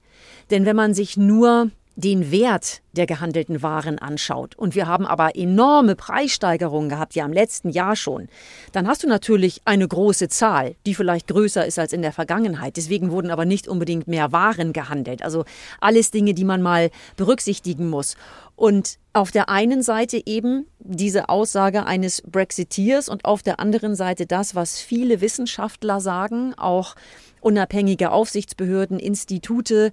Denn 0.49 0.65
wenn 0.65 0.75
man 0.75 0.93
sich 0.93 1.17
nur 1.17 1.71
den 1.95 2.31
Wert 2.31 2.81
der 2.93 3.05
gehandelten 3.05 3.61
Waren 3.61 3.99
anschaut 3.99 4.55
und 4.55 4.75
wir 4.75 4.87
haben 4.87 5.05
aber 5.05 5.35
enorme 5.35 5.95
Preissteigerungen 5.95 6.89
gehabt, 6.89 7.15
ja 7.15 7.25
im 7.25 7.33
letzten 7.33 7.69
Jahr 7.69 7.95
schon, 7.95 8.27
dann 8.71 8.87
hast 8.87 9.03
du 9.03 9.07
natürlich 9.07 9.61
eine 9.65 9.87
große 9.87 10.29
Zahl, 10.29 10.75
die 10.85 10.95
vielleicht 10.95 11.27
größer 11.27 11.65
ist 11.65 11.79
als 11.79 11.93
in 11.93 12.01
der 12.01 12.11
Vergangenheit. 12.11 12.77
Deswegen 12.77 13.11
wurden 13.11 13.31
aber 13.31 13.45
nicht 13.45 13.67
unbedingt 13.67 14.07
mehr 14.07 14.31
Waren 14.31 14.73
gehandelt. 14.73 15.23
Also 15.23 15.45
alles 15.79 16.11
Dinge, 16.11 16.33
die 16.33 16.45
man 16.45 16.61
mal 16.61 16.91
berücksichtigen 17.17 17.89
muss. 17.89 18.15
Und 18.55 18.97
auf 19.13 19.31
der 19.31 19.49
einen 19.49 19.81
Seite 19.81 20.21
eben 20.25 20.67
diese 20.79 21.29
Aussage 21.29 21.85
eines 21.85 22.21
Brexiteers 22.21 23.09
und 23.09 23.25
auf 23.25 23.41
der 23.41 23.59
anderen 23.59 23.95
Seite 23.95 24.25
das, 24.25 24.55
was 24.55 24.79
viele 24.79 25.19
Wissenschaftler 25.21 25.99
sagen, 25.99 26.53
auch 26.55 26.95
unabhängige 27.41 28.11
Aufsichtsbehörden, 28.11 28.99
Institute, 28.99 29.91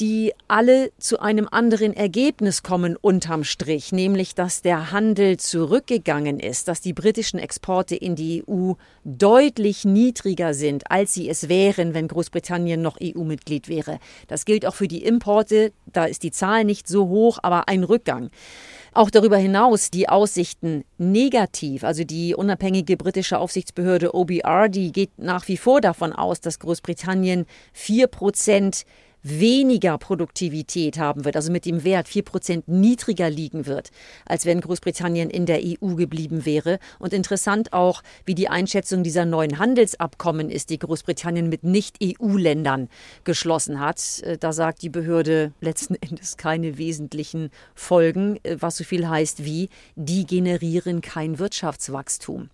die 0.00 0.32
alle 0.48 0.90
zu 0.98 1.20
einem 1.20 1.48
anderen 1.50 1.92
Ergebnis 1.94 2.62
kommen 2.62 2.96
unterm 2.96 3.44
Strich, 3.44 3.92
nämlich 3.92 4.34
dass 4.34 4.62
der 4.62 4.90
Handel 4.90 5.36
zurückgegangen 5.36 6.40
ist, 6.40 6.68
dass 6.68 6.80
die 6.80 6.92
britischen 6.92 7.38
Exporte 7.38 7.94
in 7.94 8.16
die 8.16 8.42
EU 8.48 8.72
deutlich 9.04 9.84
niedriger 9.84 10.54
sind, 10.54 10.90
als 10.90 11.14
sie 11.14 11.28
es 11.28 11.48
wären, 11.48 11.94
wenn 11.94 12.08
Großbritannien 12.08 12.80
noch 12.80 12.98
EU-Mitglied 13.02 13.68
wäre. 13.68 13.98
Das 14.28 14.44
gilt 14.44 14.66
auch 14.66 14.74
für 14.74 14.88
die 14.88 15.04
Importe, 15.04 15.72
da 15.86 16.06
ist 16.06 16.22
die 16.22 16.30
Zahl 16.30 16.64
nicht 16.64 16.88
so 16.88 17.08
hoch, 17.08 17.38
aber 17.42 17.68
ein 17.68 17.84
Rückgang. 17.84 18.30
Auch 18.94 19.10
darüber 19.10 19.38
hinaus 19.38 19.90
die 19.90 20.08
Aussichten 20.08 20.84
negativ. 20.98 21.82
Also 21.82 22.04
die 22.04 22.34
unabhängige 22.34 22.98
britische 22.98 23.38
Aufsichtsbehörde 23.38 24.14
OBR, 24.14 24.68
die 24.68 24.92
geht 24.92 25.18
nach 25.18 25.48
wie 25.48 25.56
vor 25.56 25.80
davon 25.80 26.12
aus, 26.12 26.40
dass 26.40 26.58
Großbritannien 26.58 27.46
vier 27.72 28.06
Prozent 28.06 28.84
weniger 29.22 29.98
Produktivität 29.98 30.98
haben 30.98 31.24
wird, 31.24 31.36
also 31.36 31.52
mit 31.52 31.64
dem 31.64 31.84
Wert 31.84 32.06
4% 32.06 32.64
niedriger 32.66 33.30
liegen 33.30 33.66
wird, 33.66 33.90
als 34.26 34.46
wenn 34.46 34.60
Großbritannien 34.60 35.30
in 35.30 35.46
der 35.46 35.60
EU 35.62 35.94
geblieben 35.94 36.44
wäre. 36.44 36.78
Und 36.98 37.12
interessant 37.12 37.72
auch, 37.72 38.02
wie 38.24 38.34
die 38.34 38.48
Einschätzung 38.48 39.02
dieser 39.02 39.24
neuen 39.24 39.58
Handelsabkommen 39.58 40.50
ist, 40.50 40.70
die 40.70 40.78
Großbritannien 40.78 41.48
mit 41.48 41.64
Nicht-EU-Ländern 41.64 42.88
geschlossen 43.24 43.80
hat. 43.80 44.20
Äh, 44.22 44.38
da 44.38 44.52
sagt 44.52 44.82
die 44.82 44.88
Behörde 44.88 45.52
letzten 45.60 45.94
Endes 46.00 46.36
keine 46.36 46.78
wesentlichen 46.78 47.50
Folgen, 47.74 48.38
äh, 48.42 48.56
was 48.58 48.76
so 48.76 48.84
viel 48.84 49.08
heißt 49.08 49.44
wie, 49.44 49.68
die 49.96 50.26
generieren 50.26 51.00
kein 51.00 51.38
Wirtschaftswachstum. 51.38 52.50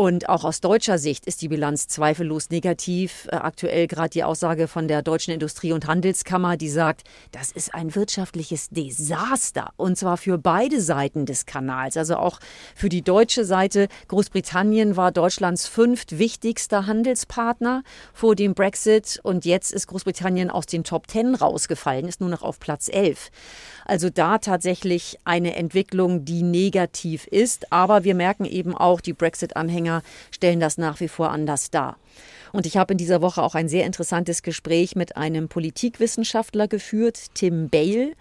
Und 0.00 0.30
auch 0.30 0.44
aus 0.44 0.62
deutscher 0.62 0.96
Sicht 0.96 1.26
ist 1.26 1.42
die 1.42 1.48
Bilanz 1.48 1.86
zweifellos 1.86 2.48
negativ. 2.48 3.28
Äh, 3.30 3.36
aktuell 3.36 3.86
gerade 3.86 4.08
die 4.08 4.24
Aussage 4.24 4.66
von 4.66 4.88
der 4.88 5.02
Deutschen 5.02 5.34
Industrie- 5.34 5.72
und 5.72 5.86
Handelskammer, 5.86 6.56
die 6.56 6.70
sagt, 6.70 7.02
das 7.32 7.52
ist 7.52 7.74
ein 7.74 7.94
wirtschaftliches 7.94 8.70
Desaster. 8.70 9.74
Und 9.76 9.98
zwar 9.98 10.16
für 10.16 10.38
beide 10.38 10.80
Seiten 10.80 11.26
des 11.26 11.44
Kanals. 11.44 11.98
Also 11.98 12.16
auch 12.16 12.40
für 12.74 12.88
die 12.88 13.02
deutsche 13.02 13.44
Seite. 13.44 13.88
Großbritannien 14.08 14.96
war 14.96 15.12
Deutschlands 15.12 15.68
fünftwichtigster 15.68 16.86
Handelspartner 16.86 17.82
vor 18.14 18.34
dem 18.36 18.54
Brexit. 18.54 19.20
Und 19.22 19.44
jetzt 19.44 19.70
ist 19.70 19.86
Großbritannien 19.88 20.48
aus 20.48 20.64
den 20.64 20.82
Top 20.82 21.08
Ten 21.08 21.34
rausgefallen, 21.34 22.08
ist 22.08 22.22
nur 22.22 22.30
noch 22.30 22.40
auf 22.40 22.58
Platz 22.58 22.88
11. 22.88 23.30
Also 23.84 24.08
da 24.08 24.38
tatsächlich 24.38 25.18
eine 25.24 25.56
Entwicklung, 25.56 26.24
die 26.24 26.42
negativ 26.42 27.26
ist. 27.26 27.70
Aber 27.70 28.04
wir 28.04 28.14
merken 28.14 28.46
eben 28.46 28.74
auch, 28.74 29.02
die 29.02 29.12
Brexit-Anhänger 29.12 29.89
stellen 30.30 30.60
das 30.60 30.78
nach 30.78 31.00
wie 31.00 31.08
vor 31.08 31.30
anders 31.30 31.70
dar. 31.70 31.96
Und 32.52 32.66
ich 32.66 32.76
habe 32.76 32.94
in 32.94 32.98
dieser 32.98 33.22
Woche 33.22 33.42
auch 33.42 33.54
ein 33.54 33.68
sehr 33.68 33.86
interessantes 33.86 34.42
Gespräch 34.42 34.96
mit 34.96 35.16
einem 35.16 35.48
Politikwissenschaftler 35.48 36.68
geführt, 36.68 37.34
Tim 37.34 37.68
Bale, 37.68 38.12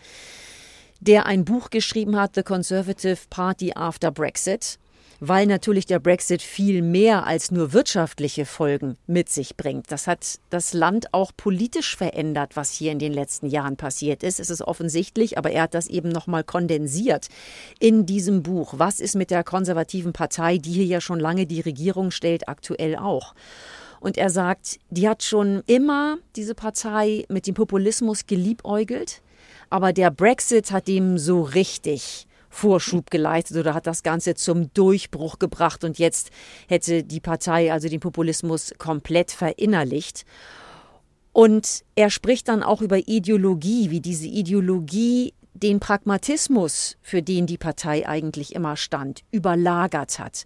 der 1.00 1.26
ein 1.26 1.46
Buch 1.46 1.70
geschrieben 1.70 2.16
hat, 2.18 2.36
The 2.36 2.44
Conservative 2.44 3.18
Party 3.30 3.74
After 3.76 4.12
Brexit 4.12 4.78
weil 5.20 5.46
natürlich 5.46 5.86
der 5.86 6.00
Brexit 6.00 6.42
viel 6.42 6.82
mehr 6.82 7.26
als 7.26 7.52
nur 7.52 7.74
wirtschaftliche 7.74 8.46
Folgen 8.46 8.98
mit 9.08 9.30
sich 9.30 9.58
bringt. 9.58 9.92
Das 9.92 10.08
hat 10.08 10.40
das 10.50 10.74
Land 10.74 11.14
auch 11.14 11.32
politisch 11.36 11.96
verändert, 11.96 12.56
was 12.56 12.72
hier 12.72 12.92
in 12.92 13.00
den 13.00 13.14
letzten 13.14 13.48
Jahren 13.48 13.76
passiert 13.76 14.24
ist. 14.24 14.40
Es 14.40 14.50
ist 14.50 14.62
offensichtlich, 14.62 15.38
aber 15.38 15.52
er 15.52 15.64
hat 15.64 15.74
das 15.74 15.88
eben 15.88 16.10
nochmal 16.10 16.44
kondensiert 16.44 17.28
in 17.80 18.06
diesem 18.06 18.44
Buch. 18.44 18.76
Was 18.78 19.00
ist 19.00 19.16
mit 19.16 19.32
der 19.32 19.44
konservativen 19.44 20.14
Partei, 20.14 20.58
die 20.58 20.72
hier 20.72 20.86
ja 20.86 21.02
schon 21.02 21.20
lange 21.20 21.46
die 21.46 21.62
Regierung 21.62 22.12
stellt, 22.12 22.48
aktuell 22.48 22.96
auch? 22.96 23.34
Und 24.00 24.18
er 24.18 24.30
sagt, 24.30 24.80
die 24.90 25.10
hat 25.10 25.24
schon 25.24 25.62
immer 25.68 26.18
diese 26.38 26.56
Partei 26.56 27.26
mit 27.28 27.48
dem 27.48 27.54
Populismus 27.54 28.26
geliebäugelt, 28.26 29.22
aber 29.70 29.92
der 29.92 30.10
Brexit 30.10 30.72
hat 30.72 30.88
ihm 30.88 31.18
so 31.18 31.42
richtig 31.42 32.26
Vorschub 32.50 33.12
geleistet 33.12 33.58
oder 33.58 33.74
hat 33.74 33.88
das 33.88 34.03
Ganze 34.03 34.36
zum 34.36 34.74
Durchbruch 34.74 35.39
gebracht 35.39 35.84
und 35.84 36.00
jetzt 36.00 36.32
hätte 36.68 37.03
die 37.03 37.20
Partei 37.20 37.72
also 37.72 37.88
den 37.89 38.00
Populismus 38.00 38.74
komplett 38.77 39.32
verinnerlicht. 39.32 40.25
Und 41.32 41.84
er 41.96 42.10
spricht 42.10 42.48
dann 42.48 42.63
auch 42.63 42.82
über 42.82 42.98
Ideologie, 42.98 43.91
wie 43.91 44.01
diese 44.01 44.27
Ideologie 44.27 45.34
den 45.53 45.79
Pragmatismus, 45.79 46.98
für 47.01 47.22
den 47.22 47.46
die 47.46 47.58
Partei 47.58 48.08
eigentlich 48.08 48.56
immer 48.56 48.75
stand, 48.75 49.22
überlagert 49.32 50.20
hat 50.20 50.46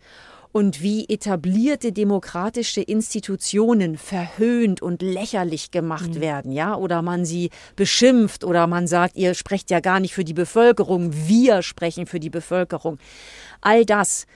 und 0.54 0.84
wie 0.84 1.10
etablierte 1.10 1.92
demokratische 1.92 2.82
Institutionen 2.82 3.98
verhöhnt 3.98 4.82
und 4.82 5.02
lächerlich 5.02 5.72
gemacht 5.72 6.16
mhm. 6.16 6.22
werden, 6.22 6.52
ja, 6.52 6.76
oder 6.76 7.02
man 7.02 7.26
sie 7.26 7.50
beschimpft 7.76 8.44
oder 8.46 8.68
man 8.68 8.88
sagt, 8.88 9.18
ihr 9.18 9.34
sprecht 9.34 9.72
ja 9.72 9.80
gar 9.80 10.00
nicht 10.00 10.14
für 10.14 10.24
die 10.24 10.36
Bevölkerung, 10.36 11.12
wir 11.28 11.64
sprechen 11.64 12.06
für 12.06 12.20
die 12.20 12.30
Bevölkerung. 12.30 13.00
All 13.60 13.84
das. 13.84 14.28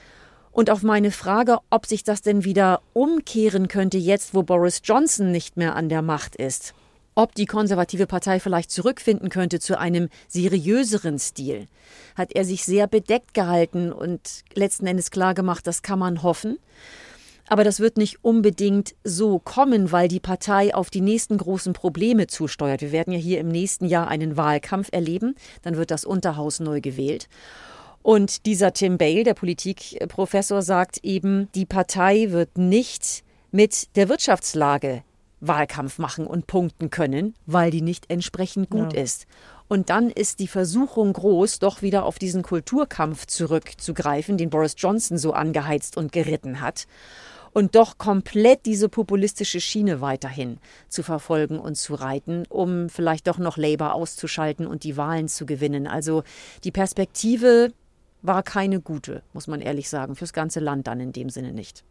Und 0.51 0.71
auf 0.71 0.81
meine 0.81 1.11
Frage, 1.11 1.59
ob 1.69 1.85
sich 1.85 2.03
das 2.03 2.23
denn 2.23 2.43
wieder 2.43 2.81
umkehren 2.93 3.67
könnte 3.67 3.99
jetzt, 3.99 4.33
wo 4.33 4.41
Boris 4.41 4.81
Johnson 4.83 5.31
nicht 5.31 5.55
mehr 5.55 5.75
an 5.75 5.87
der 5.87 6.01
Macht 6.01 6.35
ist, 6.35 6.73
ob 7.17 7.33
die 7.33 7.47
konservative 7.47 8.05
Partei 8.05 8.39
vielleicht 8.39 8.69
zurückfinden 8.69 9.29
könnte 9.29 9.59
zu 9.59 9.79
einem 9.79 10.07
seriöseren 10.27 11.17
Stil, 11.17 11.65
hat 12.15 12.33
er 12.33 12.45
sich 12.45 12.63
sehr 12.63 12.85
bedeckt 12.85 13.33
gehalten 13.33 13.91
und 13.91 14.43
letzten 14.53 14.85
Endes 14.85 15.09
klargemacht, 15.09 15.65
das 15.65 15.81
kann 15.81 15.97
man 15.97 16.21
hoffen. 16.21 16.59
Aber 17.47 17.63
das 17.63 17.79
wird 17.79 17.97
nicht 17.97 18.23
unbedingt 18.23 18.93
so 19.03 19.39
kommen, 19.39 19.91
weil 19.91 20.09
die 20.09 20.19
Partei 20.19 20.75
auf 20.75 20.91
die 20.91 21.01
nächsten 21.01 21.39
großen 21.39 21.73
Probleme 21.73 22.27
zusteuert. 22.27 22.81
Wir 22.81 22.91
werden 22.91 23.13
ja 23.13 23.19
hier 23.19 23.39
im 23.39 23.47
nächsten 23.47 23.87
Jahr 23.87 24.09
einen 24.09 24.37
Wahlkampf 24.37 24.89
erleben, 24.91 25.33
dann 25.63 25.75
wird 25.75 25.89
das 25.89 26.05
Unterhaus 26.05 26.59
neu 26.59 26.81
gewählt. 26.81 27.29
Und 28.03 28.45
dieser 28.45 28.73
Tim 28.73 28.99
Bale, 28.99 29.23
der 29.23 29.33
Politikprofessor, 29.33 30.61
sagt 30.61 30.99
eben, 31.03 31.49
die 31.55 31.65
Partei 31.65 32.27
wird 32.29 32.59
nicht 32.59 33.23
mit 33.51 33.95
der 33.95 34.07
Wirtschaftslage 34.07 35.03
Wahlkampf 35.39 35.99
machen 35.99 36.25
und 36.25 36.47
punkten 36.47 36.89
können, 36.89 37.35
weil 37.45 37.71
die 37.71 37.81
nicht 37.81 38.09
entsprechend 38.09 38.69
gut 38.69 38.93
ja. 38.93 39.01
ist. 39.01 39.27
Und 39.67 39.89
dann 39.89 40.09
ist 40.09 40.39
die 40.39 40.47
Versuchung 40.47 41.13
groß, 41.13 41.59
doch 41.59 41.81
wieder 41.81 42.05
auf 42.05 42.19
diesen 42.19 42.41
Kulturkampf 42.41 43.27
zurückzugreifen, 43.27 44.37
den 44.37 44.49
Boris 44.49 44.75
Johnson 44.77 45.17
so 45.17 45.33
angeheizt 45.33 45.97
und 45.97 46.11
geritten 46.11 46.61
hat. 46.61 46.87
Und 47.53 47.75
doch 47.75 47.97
komplett 47.97 48.65
diese 48.65 48.87
populistische 48.87 49.59
Schiene 49.59 49.99
weiterhin 49.99 50.59
zu 50.89 51.01
verfolgen 51.01 51.59
und 51.59 51.75
zu 51.75 51.95
reiten, 51.95 52.43
um 52.49 52.87
vielleicht 52.87 53.27
doch 53.27 53.39
noch 53.39 53.57
Labour 53.57 53.93
auszuschalten 53.95 54.67
und 54.67 54.83
die 54.83 54.95
Wahlen 54.95 55.27
zu 55.27 55.45
gewinnen. 55.45 55.87
Also 55.87 56.23
die 56.63 56.71
Perspektive 56.71 57.73
war 58.21 58.43
keine 58.43 58.79
gute, 58.79 59.23
muss 59.33 59.47
man 59.47 59.61
ehrlich 59.61 59.89
sagen, 59.89 60.15
fürs 60.15 60.33
ganze 60.33 60.59
Land 60.59 60.87
dann 60.87 60.99
in 60.99 61.13
dem 61.13 61.29
Sinne 61.29 61.51
nicht. 61.51 61.83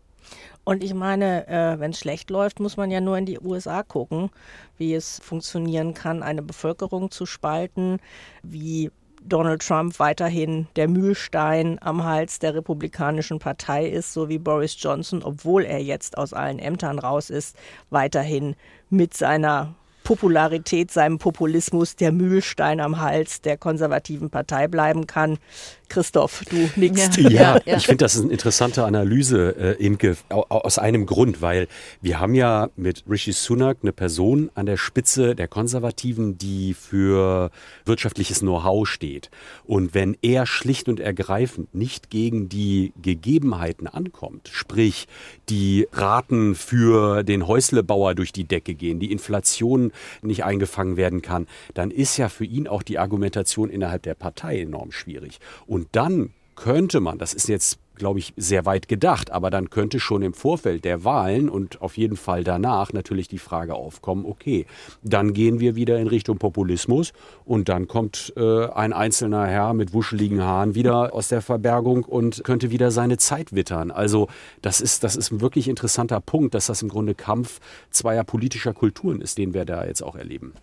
Und 0.64 0.82
ich 0.82 0.94
meine, 0.94 1.46
äh, 1.46 1.78
wenn 1.78 1.92
es 1.92 2.00
schlecht 2.00 2.28
läuft, 2.30 2.58
muss 2.58 2.76
man 2.76 2.90
ja 2.90 3.00
nur 3.00 3.16
in 3.16 3.26
die 3.26 3.38
USA 3.38 3.82
gucken, 3.82 4.30
wie 4.78 4.94
es 4.94 5.20
funktionieren 5.22 5.94
kann, 5.94 6.22
eine 6.22 6.42
Bevölkerung 6.42 7.10
zu 7.10 7.24
spalten, 7.24 8.00
wie 8.42 8.90
Donald 9.22 9.66
Trump 9.66 9.98
weiterhin 9.98 10.66
der 10.76 10.88
Mühlstein 10.88 11.78
am 11.82 12.04
Hals 12.04 12.38
der 12.38 12.54
Republikanischen 12.54 13.38
Partei 13.38 13.86
ist, 13.86 14.12
so 14.12 14.28
wie 14.28 14.38
Boris 14.38 14.76
Johnson, 14.78 15.22
obwohl 15.22 15.64
er 15.64 15.82
jetzt 15.82 16.16
aus 16.18 16.32
allen 16.32 16.58
Ämtern 16.58 16.98
raus 16.98 17.30
ist, 17.30 17.56
weiterhin 17.90 18.56
mit 18.90 19.14
seiner 19.14 19.74
Popularität, 20.06 20.92
seinem 20.92 21.18
Populismus 21.18 21.96
der 21.96 22.12
Mühlstein 22.12 22.78
am 22.78 23.00
Hals 23.00 23.40
der 23.40 23.56
konservativen 23.56 24.30
Partei 24.30 24.68
bleiben 24.68 25.08
kann. 25.08 25.38
Christoph, 25.88 26.44
du 26.48 26.68
nickst. 26.76 27.16
Ja, 27.16 27.30
ja, 27.30 27.60
ja. 27.64 27.76
ich 27.76 27.86
finde, 27.86 28.04
das 28.04 28.14
ist 28.14 28.22
eine 28.22 28.32
interessante 28.32 28.84
Analyse, 28.84 29.56
äh, 29.56 29.84
Imke, 29.84 30.16
aus 30.28 30.78
einem 30.78 31.06
Grund, 31.06 31.42
weil 31.42 31.68
wir 32.00 32.20
haben 32.20 32.34
ja 32.34 32.70
mit 32.76 33.04
Rishi 33.08 33.32
Sunak 33.32 33.78
eine 33.82 33.92
Person 33.92 34.50
an 34.54 34.66
der 34.66 34.76
Spitze 34.76 35.34
der 35.34 35.48
Konservativen, 35.48 36.38
die 36.38 36.74
für 36.74 37.50
wirtschaftliches 37.84 38.40
Know-how 38.40 38.86
steht. 38.86 39.30
Und 39.64 39.94
wenn 39.94 40.16
er 40.22 40.46
schlicht 40.46 40.88
und 40.88 41.00
ergreifend 41.00 41.74
nicht 41.74 42.10
gegen 42.10 42.48
die 42.48 42.92
Gegebenheiten 43.00 43.86
ankommt, 43.86 44.50
sprich 44.52 45.06
die 45.48 45.88
Raten 45.92 46.54
für 46.54 47.22
den 47.22 47.46
Häuslebauer 47.46 48.14
durch 48.14 48.32
die 48.32 48.44
Decke 48.44 48.74
gehen, 48.74 48.98
die 48.98 49.12
Inflation 49.12 49.92
nicht 50.22 50.44
eingefangen 50.44 50.96
werden 50.96 51.22
kann, 51.22 51.46
dann 51.74 51.90
ist 51.90 52.16
ja 52.16 52.28
für 52.28 52.44
ihn 52.44 52.68
auch 52.68 52.82
die 52.82 52.98
Argumentation 52.98 53.70
innerhalb 53.70 54.02
der 54.02 54.14
Partei 54.14 54.60
enorm 54.60 54.92
schwierig. 54.92 55.38
Und 55.66 55.88
dann 55.92 56.32
könnte 56.54 57.00
man, 57.00 57.18
das 57.18 57.34
ist 57.34 57.48
jetzt 57.48 57.78
glaube 57.96 58.18
ich, 58.18 58.32
sehr 58.36 58.66
weit 58.66 58.88
gedacht. 58.88 59.32
Aber 59.32 59.50
dann 59.50 59.70
könnte 59.70 60.00
schon 60.00 60.22
im 60.22 60.34
Vorfeld 60.34 60.84
der 60.84 61.04
Wahlen 61.04 61.48
und 61.48 61.82
auf 61.82 61.96
jeden 61.96 62.16
Fall 62.16 62.44
danach 62.44 62.92
natürlich 62.92 63.28
die 63.28 63.38
Frage 63.38 63.74
aufkommen, 63.74 64.24
okay, 64.26 64.66
dann 65.02 65.32
gehen 65.32 65.60
wir 65.60 65.74
wieder 65.74 65.98
in 65.98 66.06
Richtung 66.06 66.38
Populismus 66.38 67.12
und 67.44 67.68
dann 67.68 67.88
kommt 67.88 68.32
äh, 68.36 68.66
ein 68.68 68.92
einzelner 68.92 69.46
Herr 69.46 69.74
mit 69.74 69.92
wuscheligen 69.92 70.42
Haaren 70.42 70.74
wieder 70.74 71.14
aus 71.14 71.28
der 71.28 71.42
Verbergung 71.42 72.04
und 72.04 72.44
könnte 72.44 72.70
wieder 72.70 72.90
seine 72.90 73.16
Zeit 73.16 73.54
wittern. 73.54 73.90
Also 73.90 74.28
das 74.62 74.80
ist, 74.80 75.04
das 75.04 75.16
ist 75.16 75.32
ein 75.32 75.40
wirklich 75.40 75.68
interessanter 75.68 76.20
Punkt, 76.20 76.54
dass 76.54 76.66
das 76.66 76.82
im 76.82 76.88
Grunde 76.88 77.14
Kampf 77.14 77.60
zweier 77.90 78.24
politischer 78.24 78.74
Kulturen 78.74 79.20
ist, 79.20 79.38
den 79.38 79.54
wir 79.54 79.64
da 79.64 79.84
jetzt 79.84 80.02
auch 80.02 80.16
erleben. 80.16 80.54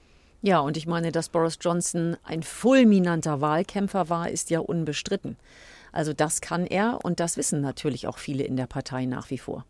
Ja, 0.45 0.59
und 0.59 0.75
ich 0.75 0.87
meine, 0.87 1.13
dass 1.13 1.29
Boris 1.29 1.57
Johnson 1.61 2.17
ein 2.25 2.43
fulminanter 2.43 3.39
Wahlkämpfer 3.39 4.09
war, 4.09 4.29
ist 4.29 4.49
ja 4.49 4.59
unbestritten. 4.59 5.37
Also 5.93 6.11
das 6.11 6.41
kann 6.41 6.65
er 6.65 6.99
und 7.03 7.19
das 7.19 7.37
wissen 7.37 7.61
natürlich 7.61 8.07
auch 8.07 8.17
viele 8.17 8.43
in 8.43 8.57
der 8.57 8.67
Partei 8.67 9.05
nach 9.05 9.29
wie 9.29 9.37
vor. 9.37 9.65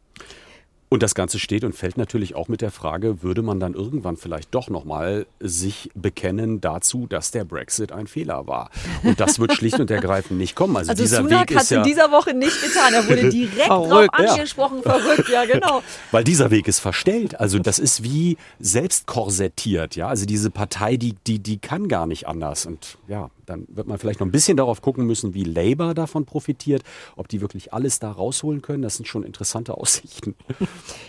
Und 0.94 1.02
das 1.02 1.16
Ganze 1.16 1.40
steht 1.40 1.64
und 1.64 1.74
fällt 1.74 1.98
natürlich 1.98 2.36
auch 2.36 2.50
mit 2.50 2.62
der 2.62 2.70
Frage, 2.70 3.24
würde 3.24 3.42
man 3.42 3.60
dann 3.60 3.74
irgendwann 3.74 4.16
vielleicht 4.16 4.54
doch 4.54 4.70
nochmal 4.70 5.26
sich 5.40 5.90
bekennen 5.96 6.62
dazu, 6.62 7.08
dass 7.08 7.32
der 7.32 7.46
Brexit 7.46 7.92
ein 7.92 8.06
Fehler 8.06 8.46
war? 8.46 8.70
Und 9.02 9.20
das 9.20 9.40
wird 9.40 9.54
schlicht 9.54 9.80
und 9.80 9.90
ergreifend 9.90 10.38
nicht 10.38 10.56
kommen. 10.56 10.78
Also, 10.78 10.92
also 10.92 11.02
dieser 11.02 11.24
Sunak 11.24 11.50
Weg 11.50 11.58
hat 11.58 11.64
es 11.64 11.72
ja 11.72 11.78
in 11.80 11.84
dieser 11.84 12.12
Woche 12.12 12.36
nicht 12.36 12.62
getan. 12.62 12.94
Er 12.94 13.10
wurde 13.10 13.28
direkt 13.32 13.70
drauf 13.70 14.08
angesprochen, 14.12 14.82
ja. 14.86 14.92
verrückt, 14.94 15.30
ja 15.30 15.46
genau. 15.46 15.82
Weil 16.12 16.24
dieser 16.24 16.52
Weg 16.52 16.68
ist 16.68 16.78
verstellt. 16.78 17.40
Also 17.40 17.58
das 17.58 17.80
ist 17.80 18.04
wie 18.04 18.38
selbst 18.60 19.08
korsettiert. 19.08 19.96
Ja? 19.96 20.10
Also 20.10 20.28
diese 20.28 20.52
Partei, 20.52 20.98
die, 20.98 21.16
die, 21.26 21.40
die 21.40 21.58
kann 21.58 21.88
gar 21.88 22.06
nicht 22.06 22.28
anders. 22.28 22.68
Und 22.68 23.00
ja, 23.08 23.32
dann 23.46 23.66
wird 23.68 23.88
man 23.88 23.98
vielleicht 23.98 24.20
noch 24.20 24.28
ein 24.28 24.32
bisschen 24.32 24.58
darauf 24.58 24.82
gucken 24.82 25.06
müssen, 25.06 25.34
wie 25.34 25.44
Labour 25.44 25.94
davon 25.94 26.26
profitiert, 26.26 26.84
ob 27.16 27.28
die 27.28 27.42
wirklich 27.42 27.74
alles 27.74 28.00
da 28.00 28.12
rausholen 28.12 28.62
können. 28.62 28.82
Das 28.82 28.96
sind 28.96 29.08
schon 29.08 29.24
interessante 29.24 29.78
Aussichten. 29.78 30.36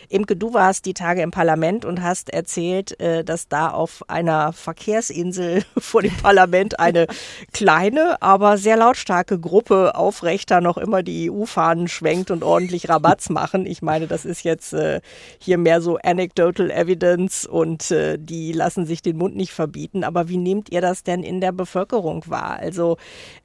Imke, 0.08 0.36
du 0.36 0.54
warst 0.54 0.86
die 0.86 0.94
Tage 0.94 1.22
im 1.22 1.30
Parlament 1.30 1.84
und 1.84 2.02
hast 2.02 2.30
erzählt, 2.30 2.98
äh, 3.00 3.24
dass 3.24 3.48
da 3.48 3.70
auf 3.70 4.08
einer 4.08 4.52
Verkehrsinsel 4.52 5.64
vor 5.78 6.02
dem 6.02 6.16
Parlament 6.16 6.78
eine 6.80 7.06
kleine, 7.52 8.20
aber 8.22 8.58
sehr 8.58 8.76
lautstarke 8.76 9.38
Gruppe 9.38 9.94
Aufrechter 9.94 10.60
noch 10.60 10.76
immer 10.76 11.02
die 11.02 11.30
EU-Fahnen 11.30 11.88
schwenkt 11.88 12.30
und 12.30 12.42
ordentlich 12.42 12.88
Rabatz 12.88 13.28
machen. 13.30 13.66
Ich 13.66 13.82
meine, 13.82 14.06
das 14.06 14.24
ist 14.24 14.44
jetzt 14.44 14.72
äh, 14.72 15.00
hier 15.38 15.58
mehr 15.58 15.80
so 15.80 15.96
anecdotal 15.96 16.70
evidence 16.70 17.46
und 17.46 17.90
äh, 17.90 18.18
die 18.18 18.52
lassen 18.52 18.86
sich 18.86 19.02
den 19.02 19.16
Mund 19.16 19.36
nicht 19.36 19.52
verbieten. 19.52 20.04
Aber 20.04 20.28
wie 20.28 20.36
nehmt 20.36 20.70
ihr 20.70 20.80
das 20.80 21.02
denn 21.02 21.22
in 21.22 21.40
der 21.40 21.52
Bevölkerung 21.52 22.23
war. 22.28 22.56
Also 22.58 22.96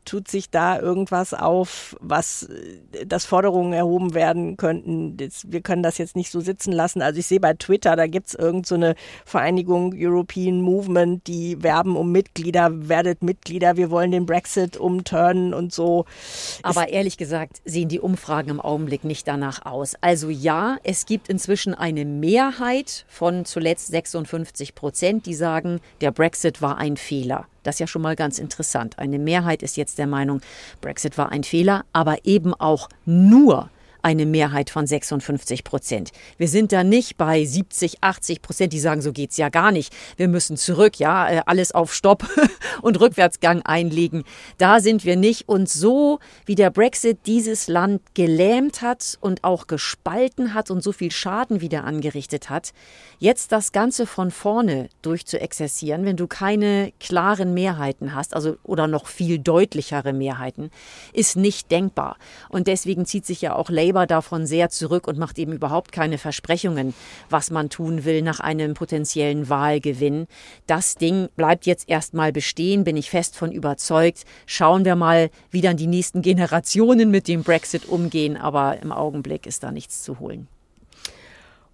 tut 0.10 0.28
sich 0.28 0.50
da 0.50 0.80
irgendwas 0.80 1.34
auf, 1.34 1.96
was, 2.00 2.44
äh, 2.44 3.06
dass 3.06 3.26
Forderungen 3.26 3.74
erhoben 3.74 4.14
werden 4.14 4.58
könnten. 4.58 5.18
wir 5.18 5.62
können 5.62 5.84
das 5.84 5.98
jetzt 5.98 6.16
nicht 6.16 6.32
so 6.32 6.40
sitzen 6.40 6.72
lassen. 6.72 7.02
Also 7.02 7.20
ich 7.20 7.28
sehe 7.28 7.40
bei 7.40 7.54
Twitter, 7.54 7.96
da 7.96 8.08
gibt 8.08 8.28
es 8.28 8.34
irgendeine 8.34 8.90
so 8.90 8.94
Vereinigung 9.26 9.94
European 9.96 10.62
Movement, 10.62 11.28
die 11.28 11.62
werben 11.62 11.96
um 11.96 12.12
Mitglieder, 12.12 12.90
werdet 12.90 13.22
Mitglieder, 13.22 13.78
wir 13.78 13.92
wollen 13.92 14.12
den 14.12 14.26
Brexit 14.26 14.78
umturnen 14.78 15.54
und 15.54 15.74
so. 15.74 16.06
Aber 16.64 16.88
es 16.88 16.94
ehrlich 16.94 17.18
gesagt 17.18 17.62
sehen 17.66 17.90
die 17.90 18.00
Umfragen 18.00 18.50
im 18.50 18.62
Augenblick 18.62 19.04
nicht 19.04 19.28
danach 19.28 19.66
aus. 19.66 19.96
Also 20.02 20.30
ja, 20.30 20.78
es 20.84 21.06
gibt 21.06 21.30
inzwischen 21.30 21.76
eine 21.76 22.06
Mehrheit 22.06 23.06
von 23.08 23.46
zuletzt 23.46 23.88
56 23.88 24.74
Prozent, 24.74 25.26
die 25.26 25.36
sagen, 25.36 25.80
der 26.02 26.12
Brexit 26.12 26.62
war 26.62 26.78
ein 26.78 26.98
Fehler. 26.98 27.46
Das 27.64 27.76
ist 27.76 27.80
ja 27.80 27.88
schon 27.88 28.02
mal 28.02 28.16
ganz 28.16 28.40
interessant. 28.40 29.00
Eine 29.00 29.20
Mehrheit 29.20 29.64
ist 29.64 29.78
jetzt 29.78 29.98
der 29.98 30.08
Meinung, 30.08 30.42
Brexit 30.82 31.18
war 31.18 31.32
ein 31.32 31.44
Fehler, 31.44 31.86
aber 31.94 32.26
eben 32.26 32.54
auch 32.54 32.90
nur 33.06 33.70
eine 34.02 34.26
Mehrheit 34.26 34.70
von 34.70 34.88
56 34.88 35.64
Prozent. 35.64 36.12
Wir 36.38 36.48
sind 36.48 36.72
da 36.72 36.84
nicht 36.84 37.18
bei 37.18 37.44
70, 37.44 38.02
80 38.02 38.42
Prozent, 38.42 38.74
die 38.74 38.80
sagen, 38.80 39.02
so 39.02 39.12
geht's 39.12 39.38
ja 39.38 39.50
gar 39.50 39.72
nicht. 39.72 39.94
Wir 40.18 40.28
müssen 40.28 40.58
zurück, 40.58 40.98
ja, 40.98 41.30
äh, 41.30 41.42
alles 41.46 41.72
auf 41.74 41.94
Stopp 41.94 42.28
und 42.82 43.00
Rückwärtsgang 43.00 43.62
einlegen. 43.64 44.24
Da 44.58 44.80
sind 44.80 45.06
wir 45.06 45.16
nicht. 45.16 45.50
Und 45.50 45.70
so 45.70 46.20
wie 46.46 46.56
der 46.56 46.70
Brexit 46.70 47.20
dieses 47.26 47.68
Land 47.68 48.02
gelähmt 48.14 48.82
hat 48.82 49.18
und 49.22 49.44
auch 49.44 49.68
gespalten 49.68 50.54
hat 50.54 50.72
und 50.72 50.82
so 50.84 50.92
viel 50.92 51.12
Schaden 51.12 51.62
wieder 51.62 51.84
angerichtet 51.84 52.50
hat, 52.50 52.72
jetzt 53.20 53.52
das 53.52 53.72
Ganze 53.72 54.06
von 54.06 54.32
vorne 54.32 54.90
durchzuexerzieren, 55.02 56.06
wenn 56.06 56.18
du 56.18 56.28
keine 56.28 56.94
klaren 57.00 57.54
Mehrheiten 57.54 58.16
hast, 58.16 58.34
also 58.34 58.58
oder 58.64 58.88
noch 58.88 59.08
viel 59.08 59.40
deutlichere 59.40 60.14
Mehrheiten, 60.14 60.72
ist 61.14 61.36
nicht 61.36 61.72
denkbar. 61.72 62.18
Und 62.50 62.68
deswegen 62.68 63.06
zieht 63.06 63.26
sich 63.26 63.42
ja 63.42 63.56
auch 63.56 63.70
Labour 63.70 63.89
Labour 63.90 64.06
davon 64.06 64.46
sehr 64.46 64.70
zurück 64.70 65.08
und 65.08 65.18
macht 65.18 65.40
eben 65.40 65.52
überhaupt 65.52 65.92
keine 65.92 66.18
Versprechungen, 66.18 66.94
was 67.30 67.50
man 67.50 67.70
tun 67.70 68.06
will 68.06 68.22
nach 68.22 68.40
einem 68.40 68.76
potenziellen 68.76 69.50
Wahlgewinn. 69.50 70.28
Das 70.68 70.96
Ding 70.96 71.30
bleibt 71.36 71.66
jetzt 71.66 71.90
erstmal 71.90 72.32
bestehen, 72.32 72.84
bin 72.84 72.98
ich 72.98 73.10
fest 73.10 73.36
von 73.36 73.52
überzeugt. 73.52 74.26
Schauen 74.46 74.86
wir 74.86 74.96
mal, 74.96 75.32
wie 75.50 75.62
dann 75.62 75.78
die 75.78 75.88
nächsten 75.88 76.22
Generationen 76.22 77.10
mit 77.10 77.28
dem 77.28 77.44
Brexit 77.44 77.88
umgehen, 77.88 78.38
aber 78.38 78.80
im 78.82 78.92
Augenblick 78.92 79.48
ist 79.48 79.64
da 79.64 79.72
nichts 79.72 80.04
zu 80.04 80.20
holen. 80.20 80.48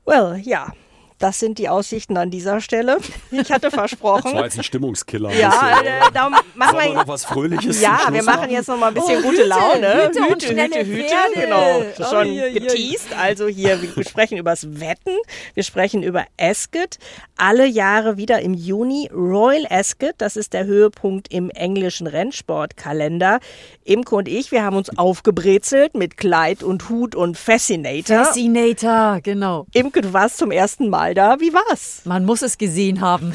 Well, 0.06 0.40
ja, 0.42 0.72
das 1.20 1.40
sind 1.40 1.58
die 1.58 1.70
Aussichten 1.70 2.18
an 2.18 2.30
dieser 2.30 2.62
Stelle. 2.62 2.98
Ich 3.32 3.52
hatte 3.52 3.70
versprochen. 3.70 4.24
Das 4.24 4.34
war 4.34 4.44
jetzt 4.46 4.58
ein 4.58 4.64
Stimmungskiller. 4.64 5.34
Ja, 5.34 5.82
äh, 5.82 6.12
da 6.14 6.30
machen 6.30 6.78
wir 6.80 6.94
noch 6.94 7.08
was 7.08 7.26
Fröhliches. 7.26 7.82
Ja, 7.82 8.00
wir 8.10 8.24
machen 8.24 8.50
jetzt 8.50 8.68
noch 8.68 8.78
mal 8.78 8.88
ein 8.88 8.94
bisschen 8.94 9.20
oh, 9.20 9.24
gute 9.24 9.40
Hüte, 9.40 9.48
Laune. 9.48 10.08
Hüte, 10.08 10.24
Hüte, 10.24 10.48
Hüte, 10.50 10.86
Hüte, 10.86 11.16
genau. 11.34 11.82
Oh, 12.00 12.04
Schon 12.04 12.28
hier, 12.28 12.52
geteased. 12.52 13.14
Also 13.18 13.48
hier, 13.48 13.82
wir 13.82 14.06
sprechen 14.06 14.38
über 14.38 14.52
das 14.52 14.80
Wetten. 14.80 15.16
Wir 15.54 15.64
sprechen 15.64 16.02
über 16.02 16.26
Ascot. 16.40 16.98
Alle 17.36 17.66
Jahre 17.66 18.18
wieder 18.18 18.42
im 18.42 18.54
Juni. 18.54 19.10
Royal 19.14 19.68
Ascot, 19.70 20.14
das 20.18 20.38
ist 20.38 20.54
der 20.54 20.66
Höhepunkt 20.66 21.32
im 21.32 21.50
englischen 21.50 22.08
Rennsportkalender. 22.08 23.40
Imke 23.84 24.16
und 24.16 24.28
ich, 24.28 24.52
wir 24.52 24.64
haben 24.64 24.78
uns 24.78 24.98
aufgebrezelt 24.98 25.94
mit 25.94 26.18
Kleid 26.18 26.64
und 26.64 26.90
Hut 26.90 27.16
und 27.16 27.38
Fascinator. 27.38 28.26
Fascinator, 28.26 29.20
genau. 29.22 29.68
Imke, 29.74 30.02
du 30.02 30.14
warst 30.14 30.38
zum 30.38 30.52
ersten 30.52 30.90
Mal 30.90 31.05
da. 31.14 31.40
Wie 31.40 31.54
war's? 31.54 32.02
Man 32.06 32.26
muss 32.26 32.42
es 32.42 32.58
gesehen 32.58 33.02
haben. 33.02 33.34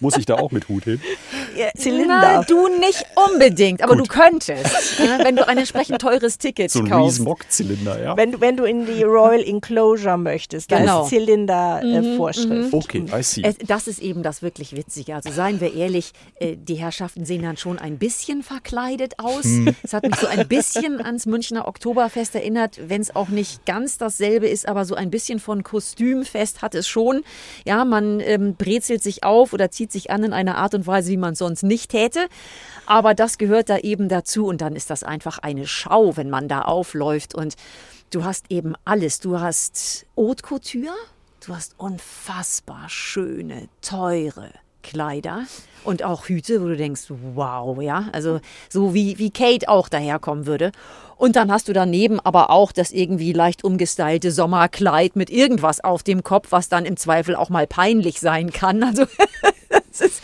Muss 0.00 0.16
ich 0.16 0.26
da 0.26 0.34
auch 0.38 0.50
mit 0.50 0.68
Hut 0.68 0.84
hin? 0.84 1.00
Zylinder. 1.76 2.20
Na, 2.20 2.42
du 2.42 2.66
nicht 2.80 3.04
unbedingt, 3.30 3.82
aber 3.82 3.94
du 3.94 4.02
könntest, 4.04 4.98
ne, 4.98 5.20
wenn 5.22 5.36
du 5.36 5.46
ein 5.46 5.56
entsprechend 5.58 6.00
teures 6.00 6.38
Ticket 6.38 6.70
So 6.72 6.80
ein 6.80 6.88
kaufst. 6.88 7.20
Rees-Mogg-Zylinder, 7.20 8.02
ja? 8.02 8.16
Wenn 8.16 8.32
du, 8.32 8.40
wenn 8.40 8.56
du 8.56 8.64
in 8.64 8.84
die 8.86 9.04
Royal 9.04 9.40
Enclosure 9.42 10.18
möchtest, 10.18 10.72
da 10.72 10.78
Genau. 10.80 11.04
ist 11.04 11.10
Zylinder-Vorschrift. 11.10 12.74
Okay, 12.74 13.04
I 13.16 13.22
see. 13.22 13.42
Das 13.66 13.86
ist 13.86 14.00
eben 14.00 14.22
das 14.24 14.42
wirklich 14.42 14.74
Witzige. 14.76 15.14
Also 15.14 15.30
seien 15.30 15.60
wir 15.60 15.72
ehrlich, 15.74 16.12
äh, 16.40 16.56
die 16.56 16.74
Herrschaften 16.74 17.24
sehen 17.24 17.42
dann 17.42 17.56
schon 17.56 17.78
ein 17.78 17.98
bisschen 17.98 18.42
verkleidet 18.42 19.14
aus. 19.18 19.44
Es 19.84 19.92
hat 19.92 20.02
mich 20.04 20.16
so 20.16 20.26
ein 20.26 20.48
bisschen 20.48 21.00
ans 21.00 21.26
Münchner 21.26 21.68
Oktoberfest 21.68 22.34
erinnert, 22.34 22.80
wenn 22.88 23.00
es 23.00 23.14
auch 23.14 23.28
nicht 23.28 23.64
ganz 23.66 23.98
dasselbe 23.98 24.48
ist, 24.48 24.66
aber 24.66 24.84
so 24.84 24.94
ein 24.96 25.10
bisschen 25.10 25.38
von 25.38 25.62
Kostümfest 25.62 26.41
hat 26.62 26.74
es 26.74 26.88
schon. 26.88 27.22
Ja, 27.64 27.84
man 27.84 28.18
ähm, 28.20 28.56
brezelt 28.56 29.02
sich 29.02 29.22
auf 29.22 29.52
oder 29.52 29.70
zieht 29.70 29.92
sich 29.92 30.10
an 30.10 30.24
in 30.24 30.32
einer 30.32 30.56
Art 30.56 30.74
und 30.74 30.86
Weise, 30.86 31.10
wie 31.10 31.16
man 31.16 31.34
es 31.34 31.38
sonst 31.38 31.62
nicht 31.62 31.90
täte. 31.90 32.26
Aber 32.86 33.14
das 33.14 33.38
gehört 33.38 33.68
da 33.68 33.78
eben 33.78 34.08
dazu 34.08 34.46
und 34.46 34.60
dann 34.60 34.74
ist 34.74 34.90
das 34.90 35.04
einfach 35.04 35.38
eine 35.38 35.66
Schau, 35.66 36.16
wenn 36.16 36.30
man 36.30 36.48
da 36.48 36.62
aufläuft 36.62 37.34
und 37.34 37.54
du 38.10 38.24
hast 38.24 38.50
eben 38.50 38.74
alles. 38.84 39.20
Du 39.20 39.40
hast 39.40 40.06
Haute 40.16 40.42
Couture, 40.42 40.94
Du 41.44 41.56
hast 41.56 41.74
unfassbar 41.76 42.88
schöne, 42.88 43.68
teure 43.80 44.52
Kleider 44.82 45.44
und 45.84 46.02
auch 46.02 46.26
Hüte, 46.26 46.62
wo 46.62 46.68
du 46.68 46.76
denkst, 46.76 47.02
wow, 47.08 47.80
ja, 47.80 48.08
also 48.12 48.40
so 48.68 48.94
wie, 48.94 49.18
wie 49.18 49.30
Kate 49.30 49.68
auch 49.68 49.88
daherkommen 49.88 50.46
würde. 50.46 50.72
Und 51.16 51.36
dann 51.36 51.52
hast 51.52 51.68
du 51.68 51.72
daneben 51.72 52.18
aber 52.18 52.50
auch 52.50 52.72
das 52.72 52.90
irgendwie 52.90 53.32
leicht 53.32 53.62
umgestylte 53.62 54.32
Sommerkleid 54.32 55.14
mit 55.14 55.30
irgendwas 55.30 55.78
auf 55.78 56.02
dem 56.02 56.24
Kopf, 56.24 56.48
was 56.50 56.68
dann 56.68 56.84
im 56.84 56.96
Zweifel 56.96 57.36
auch 57.36 57.48
mal 57.48 57.66
peinlich 57.66 58.18
sein 58.18 58.52
kann. 58.52 58.82
Also 58.82 59.04
es 59.92 60.00
ist, 60.00 60.22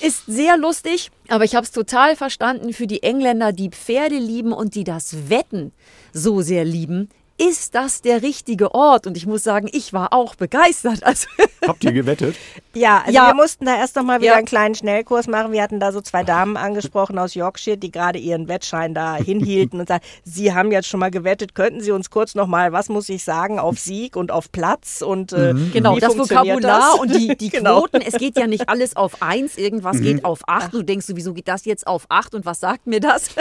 ist 0.00 0.26
sehr 0.26 0.56
lustig, 0.56 1.10
aber 1.28 1.44
ich 1.44 1.56
habe 1.56 1.64
es 1.64 1.72
total 1.72 2.14
verstanden 2.14 2.72
für 2.72 2.86
die 2.86 3.02
Engländer, 3.02 3.52
die 3.52 3.70
Pferde 3.70 4.16
lieben 4.16 4.52
und 4.52 4.74
die 4.74 4.84
das 4.84 5.28
Wetten 5.28 5.72
so 6.12 6.40
sehr 6.40 6.64
lieben. 6.64 7.08
Ist 7.50 7.74
das 7.74 8.02
der 8.02 8.22
richtige 8.22 8.74
Ort? 8.74 9.06
Und 9.06 9.16
ich 9.16 9.26
muss 9.26 9.42
sagen, 9.42 9.68
ich 9.72 9.92
war 9.92 10.12
auch 10.12 10.34
begeistert. 10.34 11.00
Also, 11.12 11.26
Habt 11.66 11.84
ihr 11.84 11.92
gewettet? 11.92 12.36
Ja, 12.74 12.98
also 13.00 13.12
Ja. 13.12 13.28
wir 13.28 13.34
mussten 13.34 13.66
da 13.66 13.76
erst 13.76 13.96
noch 13.96 14.02
mal 14.04 14.20
wieder 14.20 14.32
Ja. 14.32 14.36
einen 14.36 14.46
kleinen 14.46 14.74
Schnellkurs 14.74 15.26
machen. 15.26 15.52
Wir 15.52 15.62
hatten 15.62 15.78
da 15.80 15.92
so 15.92 16.00
zwei 16.00 16.22
Damen 16.24 16.56
angesprochen 16.56 17.18
aus 17.18 17.34
Yorkshire, 17.34 17.76
die 17.76 17.90
gerade 17.90 18.18
ihren 18.18 18.48
Wettschein 18.48 18.94
da 18.94 19.16
hinhielten 19.16 19.78
und 19.80 19.88
sagten, 19.88 20.06
Sie 20.24 20.52
haben 20.54 20.72
jetzt 20.72 20.88
schon 20.88 21.00
mal 21.00 21.10
gewettet, 21.10 21.54
könnten 21.54 21.80
Sie 21.80 21.90
uns 21.92 22.10
kurz 22.10 22.34
noch 22.34 22.46
mal, 22.46 22.72
was 22.72 22.88
muss 22.88 23.08
ich 23.08 23.24
sagen, 23.24 23.58
auf 23.58 23.78
Sieg 23.78 24.16
und 24.16 24.30
auf 24.30 24.50
Platz 24.52 25.02
und 25.02 25.32
äh, 25.32 25.54
genau, 25.72 25.96
wie 25.96 26.00
das 26.00 26.14
funktioniert 26.14 26.56
Vokabular 26.62 26.92
das? 26.92 27.00
und 27.00 27.14
die, 27.14 27.36
die 27.36 27.48
Genau. 27.62 27.80
Quoten. 27.80 28.00
Es 28.00 28.14
geht 28.14 28.36
ja 28.38 28.46
nicht 28.46 28.68
alles 28.68 28.96
auf 28.96 29.20
eins, 29.22 29.56
irgendwas 29.58 30.00
geht 30.00 30.24
auf 30.24 30.40
acht. 30.46 30.72
Du 30.72 30.82
denkst, 30.82 31.06
wieso 31.08 31.34
geht 31.34 31.48
das 31.48 31.64
jetzt 31.64 31.86
auf 31.86 32.06
acht 32.08 32.34
und 32.34 32.44
was 32.46 32.60
sagt 32.60 32.86
mir 32.86 33.00
das? 33.00 33.28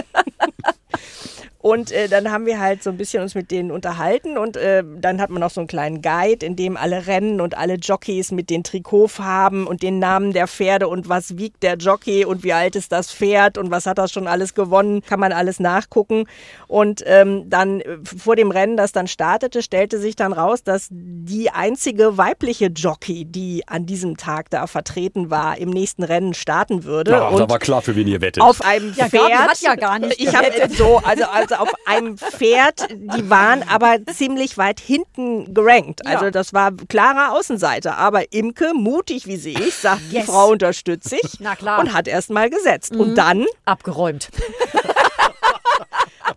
Und 1.61 1.91
äh, 1.91 2.07
dann 2.07 2.31
haben 2.31 2.45
wir 2.47 2.59
halt 2.59 2.81
so 2.81 2.89
ein 2.89 2.97
bisschen 2.97 3.21
uns 3.21 3.35
mit 3.35 3.51
denen 3.51 3.71
unterhalten 3.71 4.37
und 4.37 4.57
äh, 4.57 4.83
dann 4.99 5.21
hat 5.21 5.29
man 5.29 5.41
noch 5.41 5.51
so 5.51 5.61
einen 5.61 5.67
kleinen 5.67 6.01
Guide, 6.01 6.43
in 6.45 6.55
dem 6.55 6.75
alle 6.75 7.05
Rennen 7.05 7.39
und 7.39 7.55
alle 7.57 7.75
Jockeys 7.75 8.31
mit 8.31 8.49
den 8.49 8.63
Trikotfarben 8.63 9.67
und 9.67 9.83
den 9.83 9.99
Namen 9.99 10.33
der 10.33 10.47
Pferde 10.47 10.87
und 10.87 11.07
was 11.07 11.37
wiegt 11.37 11.61
der 11.61 11.75
Jockey 11.75 12.25
und 12.25 12.43
wie 12.43 12.53
alt 12.53 12.75
ist 12.75 12.91
das 12.91 13.11
Pferd 13.11 13.57
und 13.59 13.69
was 13.69 13.85
hat 13.85 13.99
das 13.99 14.11
schon 14.11 14.27
alles 14.27 14.55
gewonnen, 14.55 15.01
kann 15.03 15.19
man 15.19 15.31
alles 15.31 15.59
nachgucken. 15.59 16.25
Und 16.67 17.03
ähm, 17.05 17.49
dann 17.49 17.81
äh, 17.81 17.97
vor 18.03 18.35
dem 18.35 18.49
Rennen, 18.49 18.75
das 18.77 18.91
dann 18.91 19.07
startete, 19.07 19.61
stellte 19.61 19.99
sich 19.99 20.15
dann 20.15 20.33
raus, 20.33 20.63
dass 20.63 20.87
die 20.89 21.51
einzige 21.51 22.17
weibliche 22.17 22.67
Jockey, 22.67 23.25
die 23.25 23.67
an 23.67 23.85
diesem 23.85 24.17
Tag 24.17 24.49
da 24.49 24.65
vertreten 24.67 25.29
war, 25.29 25.57
im 25.57 25.69
nächsten 25.69 26.03
Rennen 26.03 26.33
starten 26.33 26.85
würde. 26.85 27.11
Ja, 27.11 27.19
da 27.19 27.27
und 27.29 27.49
war 27.49 27.59
klar, 27.59 27.81
für 27.81 27.95
wen 27.95 28.07
ihr 28.07 28.21
wettet. 28.21 28.41
auf 28.41 28.61
einem 28.63 28.93
Ja, 28.95 29.07
Pferd. 29.07 29.29
Gabi 29.29 29.33
hat 29.49 29.61
ja 29.61 29.75
gar 29.75 29.99
nicht 29.99 30.11
Ich 30.19 30.35
habe 30.35 30.47
so, 30.69 30.97
also, 31.03 31.25
also 31.51 31.63
auf 31.63 31.69
einem 31.85 32.17
Pferd, 32.17 32.87
die 32.91 33.29
waren 33.29 33.63
aber 33.67 33.97
ziemlich 34.13 34.57
weit 34.57 34.79
hinten 34.79 35.53
gerankt. 35.53 36.05
Also 36.05 36.25
Ja. 36.25 36.31
das 36.31 36.53
war 36.53 36.71
klarer 36.89 37.33
Außenseiter. 37.33 37.97
Aber 37.97 38.31
Imke, 38.33 38.73
mutig 38.73 39.27
wie 39.27 39.37
sie 39.37 39.53
ist, 39.53 39.81
sagt, 39.81 40.01
die 40.11 40.15
Yes. 40.17 40.25
Frau 40.25 40.49
unterstützt 40.51 41.09
sich 41.09 41.37
Na 41.39 41.55
klar. 41.55 41.81
Mhm. 41.81 41.87
und 41.89 41.93
hat 41.93 42.07
erst 42.07 42.29
mal 42.29 42.49
gesetzt. 42.49 42.95
Und 42.95 43.15
dann, 43.15 43.45
Abgeräumt. 43.65 44.29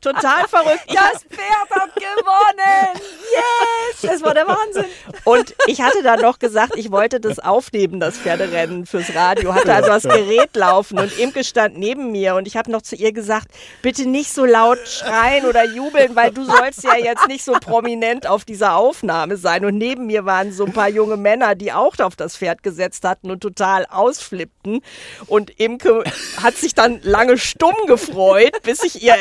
total 0.00 0.46
verrückt, 0.48 0.84
Das 0.88 1.22
Pferd 1.24 1.70
hat 1.70 1.94
gewonnen! 1.94 3.00
Yes! 3.32 4.00
Das 4.02 4.22
war 4.22 4.34
der 4.34 4.46
Wahnsinn. 4.46 4.84
Und 5.24 5.54
ich 5.66 5.80
hatte 5.80 6.02
dann 6.02 6.20
noch 6.20 6.38
gesagt, 6.38 6.76
ich 6.76 6.90
wollte 6.90 7.20
das 7.20 7.38
aufnehmen, 7.38 8.00
das 8.00 8.16
Pferderennen 8.16 8.86
fürs 8.86 9.14
Radio. 9.14 9.54
Hatte 9.54 9.72
also 9.72 9.88
das 9.88 10.02
Gerät 10.02 10.54
laufen 10.56 10.98
und 10.98 11.18
Imke 11.18 11.44
stand 11.44 11.78
neben 11.78 12.12
mir 12.12 12.34
und 12.34 12.46
ich 12.46 12.56
habe 12.56 12.70
noch 12.70 12.82
zu 12.82 12.96
ihr 12.96 13.12
gesagt, 13.12 13.48
bitte 13.82 14.08
nicht 14.08 14.32
so 14.32 14.44
laut 14.44 14.78
schreien 14.88 15.46
oder 15.46 15.64
jubeln, 15.64 16.14
weil 16.16 16.30
du 16.30 16.44
sollst 16.44 16.84
ja 16.84 16.96
jetzt 16.96 17.28
nicht 17.28 17.44
so 17.44 17.52
prominent 17.52 18.26
auf 18.26 18.44
dieser 18.44 18.76
Aufnahme 18.76 19.36
sein. 19.36 19.64
Und 19.64 19.78
neben 19.78 20.06
mir 20.06 20.24
waren 20.24 20.52
so 20.52 20.64
ein 20.64 20.72
paar 20.72 20.88
junge 20.88 21.16
Männer, 21.16 21.54
die 21.54 21.72
auch 21.72 21.98
auf 21.98 22.16
das 22.16 22.36
Pferd 22.36 22.62
gesetzt 22.62 23.04
hatten 23.04 23.30
und 23.30 23.40
total 23.40 23.86
ausflippten. 23.86 24.80
Und 25.26 25.58
Imke 25.60 26.04
hat 26.42 26.56
sich 26.56 26.74
dann 26.74 27.00
lange 27.02 27.38
stumm 27.38 27.74
gefreut, 27.86 28.62
bis 28.62 28.82
ich 28.82 29.02
ihr 29.02 29.14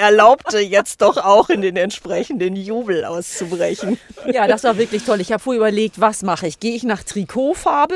erlaubte, 0.53 0.73
jetzt 0.73 1.01
doch 1.01 1.17
auch 1.17 1.49
in 1.49 1.61
den 1.61 1.77
entsprechenden 1.77 2.55
Jubel 2.55 3.05
auszubrechen. 3.05 3.99
Ja, 4.31 4.47
das 4.47 4.63
war 4.63 4.77
wirklich 4.77 5.03
toll. 5.03 5.21
Ich 5.21 5.31
habe 5.31 5.41
vorher 5.41 5.59
überlegt, 5.59 5.99
was 5.99 6.23
mache 6.23 6.47
ich? 6.47 6.59
Gehe 6.59 6.75
ich 6.75 6.83
nach 6.83 7.03
Trikotfarbe 7.03 7.95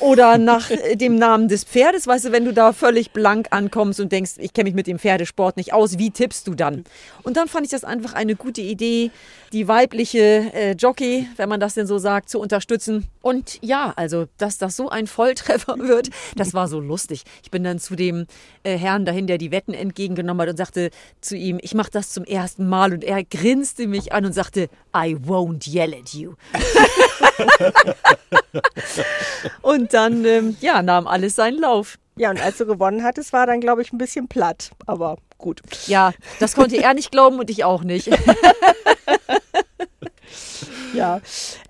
oder 0.00 0.38
nach 0.38 0.70
dem 0.94 1.16
Namen 1.16 1.48
des 1.48 1.64
Pferdes? 1.64 2.06
Weißt 2.06 2.26
du, 2.26 2.32
wenn 2.32 2.44
du 2.44 2.52
da 2.52 2.72
völlig 2.72 3.12
blank 3.12 3.48
ankommst 3.50 4.00
und 4.00 4.12
denkst, 4.12 4.32
ich 4.38 4.52
kenne 4.52 4.68
mich 4.68 4.74
mit 4.74 4.86
dem 4.86 4.98
Pferdesport 4.98 5.56
nicht 5.56 5.72
aus, 5.72 5.98
wie 5.98 6.10
tippst 6.10 6.46
du 6.46 6.54
dann? 6.54 6.84
Und 7.22 7.36
dann 7.36 7.48
fand 7.48 7.66
ich 7.66 7.70
das 7.70 7.84
einfach 7.84 8.12
eine 8.12 8.36
gute 8.36 8.60
Idee, 8.60 9.10
die 9.52 9.68
weibliche 9.68 10.52
äh, 10.52 10.72
Jockey, 10.72 11.28
wenn 11.36 11.48
man 11.48 11.60
das 11.60 11.74
denn 11.74 11.86
so 11.86 11.98
sagt, 11.98 12.28
zu 12.28 12.40
unterstützen. 12.40 13.06
Und 13.22 13.58
ja, 13.62 13.92
also, 13.96 14.26
dass 14.38 14.58
das 14.58 14.76
so 14.76 14.88
ein 14.88 15.06
Volltreffer 15.06 15.78
wird, 15.78 16.10
das 16.36 16.54
war 16.54 16.68
so 16.68 16.80
lustig. 16.80 17.22
Ich 17.42 17.50
bin 17.50 17.64
dann 17.64 17.78
zu 17.78 17.96
dem 17.96 18.26
äh, 18.62 18.76
Herrn 18.76 19.04
dahin, 19.04 19.26
der 19.26 19.38
die 19.38 19.50
Wetten 19.50 19.74
entgegengenommen 19.74 20.42
hat 20.42 20.50
und 20.50 20.56
sagte 20.56 20.90
zu 21.20 21.36
ihm, 21.36 21.58
ich 21.62 21.74
mache 21.76 21.92
das 21.92 22.10
zum 22.10 22.24
ersten 22.24 22.68
Mal. 22.68 22.92
Und 22.92 23.04
er 23.04 23.22
grinste 23.22 23.86
mich 23.86 24.12
an 24.12 24.24
und 24.24 24.32
sagte, 24.32 24.68
I 24.94 25.14
won't 25.14 25.72
yell 25.72 25.94
at 25.94 26.14
you. 26.14 26.34
und 29.62 29.94
dann, 29.94 30.24
ähm, 30.24 30.56
ja, 30.60 30.82
nahm 30.82 31.06
alles 31.06 31.36
seinen 31.36 31.60
Lauf. 31.60 31.98
Ja, 32.18 32.30
und 32.30 32.40
als 32.40 32.56
du 32.56 32.66
gewonnen 32.66 33.04
hattest, 33.04 33.32
war 33.32 33.46
dann, 33.46 33.60
glaube 33.60 33.82
ich, 33.82 33.92
ein 33.92 33.98
bisschen 33.98 34.26
platt. 34.26 34.70
Aber 34.86 35.18
gut. 35.38 35.60
Ja, 35.86 36.12
das 36.40 36.54
konnte 36.54 36.82
er 36.82 36.94
nicht 36.94 37.12
glauben 37.12 37.38
und 37.38 37.50
ich 37.50 37.64
auch 37.64 37.84
nicht. 37.84 38.08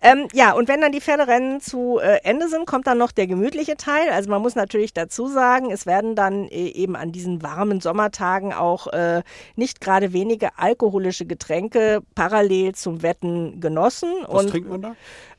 Ja. 0.02 0.12
Ähm, 0.12 0.28
ja, 0.32 0.52
und 0.52 0.68
wenn 0.68 0.80
dann 0.80 0.92
die 0.92 1.00
Pferderennen 1.00 1.60
zu 1.60 1.98
äh, 1.98 2.20
Ende 2.22 2.48
sind, 2.48 2.66
kommt 2.66 2.86
dann 2.86 2.98
noch 2.98 3.12
der 3.12 3.26
gemütliche 3.26 3.76
Teil. 3.76 4.10
Also 4.10 4.30
man 4.30 4.42
muss 4.42 4.54
natürlich 4.54 4.92
dazu 4.92 5.26
sagen, 5.28 5.70
es 5.70 5.86
werden 5.86 6.14
dann 6.14 6.48
äh, 6.48 6.68
eben 6.68 6.96
an 6.96 7.12
diesen 7.12 7.42
warmen 7.42 7.80
Sommertagen 7.80 8.52
auch 8.52 8.86
äh, 8.88 9.22
nicht 9.56 9.80
gerade 9.80 10.12
wenige 10.12 10.58
alkoholische 10.58 11.26
Getränke 11.26 12.02
parallel 12.14 12.74
zum 12.74 13.02
Wetten 13.02 13.60
genossen. 13.60 14.10
Was 14.26 14.44
und 14.44 14.50
trinkt 14.50 14.68
man 14.68 14.82
da? 14.82 14.96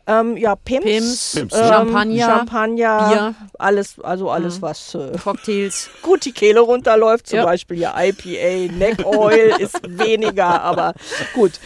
Ähm, 0.08 0.38
ja, 0.38 0.56
Pimps, 0.56 0.86
Pimps, 0.86 1.32
Pimps, 1.36 1.56
ähm, 1.56 1.68
Champagner, 1.68 2.26
Champagner, 2.26 3.10
Bier. 3.10 3.36
alles, 3.60 4.00
also 4.00 4.30
alles, 4.30 4.62
was 4.62 4.96
äh, 4.96 5.12
Cocktails. 5.22 5.90
gut 6.02 6.26
die 6.26 6.32
Kehle 6.32 6.62
runterläuft, 6.62 7.28
zum 7.28 7.40
Ja. 7.40 7.46
Beispiel 7.46 7.78
ja 7.80 7.94
IPA, 8.02 8.74
Neck 8.74 9.06
Oil 9.06 9.54
ist 9.60 9.80
weniger, 9.88 10.62
aber 10.62 10.94
gut. 11.34 11.60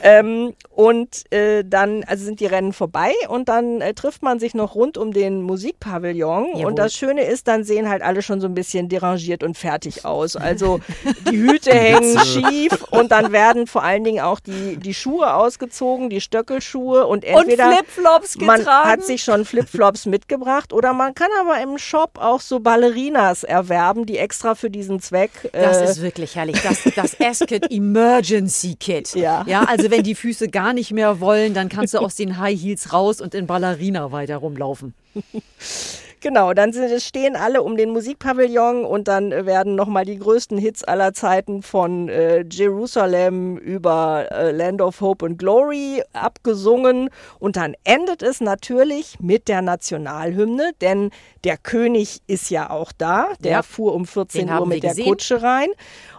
Ähm, 0.00 0.54
und 0.70 1.24
äh, 1.32 1.64
dann, 1.66 2.04
also 2.04 2.24
sind 2.24 2.38
die 2.38 2.46
Rennen 2.46 2.72
vorbei 2.72 3.10
und 3.28 3.48
dann 3.48 3.80
äh, 3.80 3.94
trifft 3.94 4.22
man 4.22 4.38
sich 4.38 4.54
noch 4.54 4.76
rund 4.76 4.96
um 4.96 5.12
den 5.12 5.42
Musikpavillon. 5.42 6.50
Jawohl. 6.52 6.66
Und 6.66 6.78
das 6.78 6.94
Schöne 6.94 7.24
ist, 7.24 7.48
dann 7.48 7.64
sehen 7.64 7.88
halt 7.88 8.02
alle 8.02 8.22
schon 8.22 8.40
so 8.40 8.46
ein 8.46 8.54
bisschen 8.54 8.88
derangiert 8.88 9.42
und 9.42 9.58
fertig 9.58 10.04
aus. 10.04 10.36
Also 10.36 10.78
die 11.30 11.36
Hüte 11.36 11.72
hängen 11.72 12.16
schief 12.20 12.84
und 12.90 13.10
dann 13.10 13.32
werden 13.32 13.66
vor 13.66 13.82
allen 13.82 14.04
Dingen 14.04 14.20
auch 14.20 14.38
die, 14.38 14.76
die 14.76 14.94
Schuhe 14.94 15.34
ausgezogen, 15.34 16.10
die 16.10 16.20
Stöckelschuhe 16.20 17.04
und 17.06 17.24
Und 17.24 17.24
entweder 17.24 17.80
Flipflops 17.88 18.34
getragen. 18.34 18.64
man 18.64 18.66
hat 18.66 19.04
sich 19.04 19.22
schon 19.22 19.44
Flipflops 19.44 20.06
mitgebracht 20.06 20.72
oder 20.72 20.92
man 20.92 21.14
kann 21.14 21.28
aber 21.40 21.60
im 21.62 21.78
Shop 21.78 22.18
auch 22.18 22.40
so 22.40 22.60
Ballerinas 22.60 23.44
erwerben, 23.44 24.06
die 24.06 24.18
extra 24.18 24.54
für 24.54 24.70
diesen 24.70 25.00
Zweck. 25.00 25.30
Das 25.52 25.78
äh, 25.78 25.84
ist 25.84 26.02
wirklich 26.02 26.36
herrlich. 26.36 26.60
Das, 26.62 26.82
das 26.94 27.14
S-Kit 27.14 27.70
Emergency 27.70 28.76
Kit. 28.78 29.14
Ja. 29.14 29.44
ja. 29.46 29.62
Also 29.64 29.90
wenn 29.90 30.02
die 30.02 30.14
Füße 30.14 30.48
gar 30.48 30.72
nicht 30.72 30.92
mehr 30.92 31.20
wollen, 31.20 31.54
dann 31.54 31.68
kannst 31.68 31.94
du 31.94 31.98
aus 31.98 32.14
den 32.14 32.38
High 32.38 32.60
Heels 32.60 32.92
raus 32.92 33.20
und 33.20 33.34
in 33.34 33.46
Ballerina 33.46 34.12
weiter 34.12 34.36
rumlaufen. 34.36 34.94
Genau, 36.20 36.52
dann 36.52 36.72
sind, 36.72 37.00
stehen 37.00 37.36
alle 37.36 37.62
um 37.62 37.76
den 37.76 37.90
Musikpavillon 37.90 38.84
und 38.84 39.08
dann 39.08 39.30
werden 39.30 39.74
nochmal 39.74 40.04
die 40.04 40.18
größten 40.18 40.58
Hits 40.58 40.84
aller 40.84 41.12
Zeiten 41.12 41.62
von 41.62 42.08
äh, 42.08 42.44
Jerusalem 42.50 43.56
über 43.56 44.26
äh, 44.30 44.50
Land 44.50 44.80
of 44.82 45.00
Hope 45.00 45.24
and 45.26 45.38
Glory 45.38 46.02
abgesungen. 46.12 47.10
Und 47.38 47.56
dann 47.56 47.74
endet 47.84 48.22
es 48.22 48.40
natürlich 48.40 49.20
mit 49.20 49.48
der 49.48 49.62
Nationalhymne, 49.62 50.72
denn 50.80 51.10
der 51.44 51.56
König 51.56 52.20
ist 52.26 52.50
ja 52.50 52.70
auch 52.70 52.92
da. 52.96 53.28
Der 53.40 53.52
Ja, 53.52 53.62
fuhr 53.62 53.94
um 53.94 54.06
14 54.06 54.46
den 54.46 54.56
Uhr 54.56 54.66
mit 54.66 54.82
der 54.82 54.90
gesehen. 54.90 55.06
Kutsche 55.06 55.42
rein. 55.42 55.68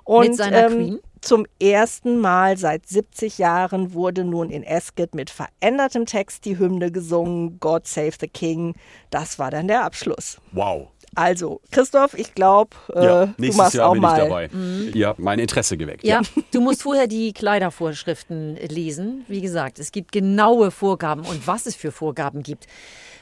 Und, 0.04 0.30
Mit 0.30 0.38
seiner 0.38 0.66
ähm, 0.66 0.72
Queen. 0.72 1.00
Zum 1.22 1.46
ersten 1.62 2.20
Mal 2.20 2.58
seit 2.58 2.88
70 2.88 3.38
Jahren 3.38 3.94
wurde 3.94 4.24
nun 4.24 4.50
in 4.50 4.66
Ascot 4.66 5.14
mit 5.16 5.30
verändertem 5.30 6.06
Text 6.06 6.46
die 6.46 6.58
Hymne 6.58 6.92
gesungen, 6.92 7.60
God 7.60 7.88
Save 7.88 8.14
the 8.20 8.28
King. 8.28 8.76
Das 9.10 9.38
war 9.38 9.52
dann 9.52 9.68
der 9.68 9.84
Abschluss. 9.84 10.38
Wow. 10.54 10.88
Also, 11.16 11.60
Christoph, 11.72 12.14
ich 12.14 12.36
glaube, 12.36 12.70
äh, 12.94 13.04
Ja, 13.04 13.26
du 13.26 13.34
nächstes 13.38 13.58
machst 13.58 13.74
Jahr 13.74 13.90
auch 13.90 13.94
bin 13.94 14.02
mal. 14.02 14.18
ich 14.18 14.24
dabei. 14.24 14.50
Ja, 14.94 15.16
mein 15.18 15.40
Interesse 15.40 15.76
geweckt. 15.76 16.04
Ja, 16.04 16.22
du 16.52 16.62
musst 16.62 16.84
vorher 16.84 17.08
die 17.08 17.34
Kleidervorschriften 17.34 18.56
lesen. 18.56 19.26
Wie 19.28 19.42
gesagt, 19.42 19.80
es 19.80 19.92
gibt 19.92 20.12
genaue 20.12 20.70
Vorgaben 20.72 21.26
und 21.26 21.48
was 21.48 21.66
es 21.66 21.76
für 21.76 21.92
Vorgaben 21.92 22.44
gibt. 22.44 22.68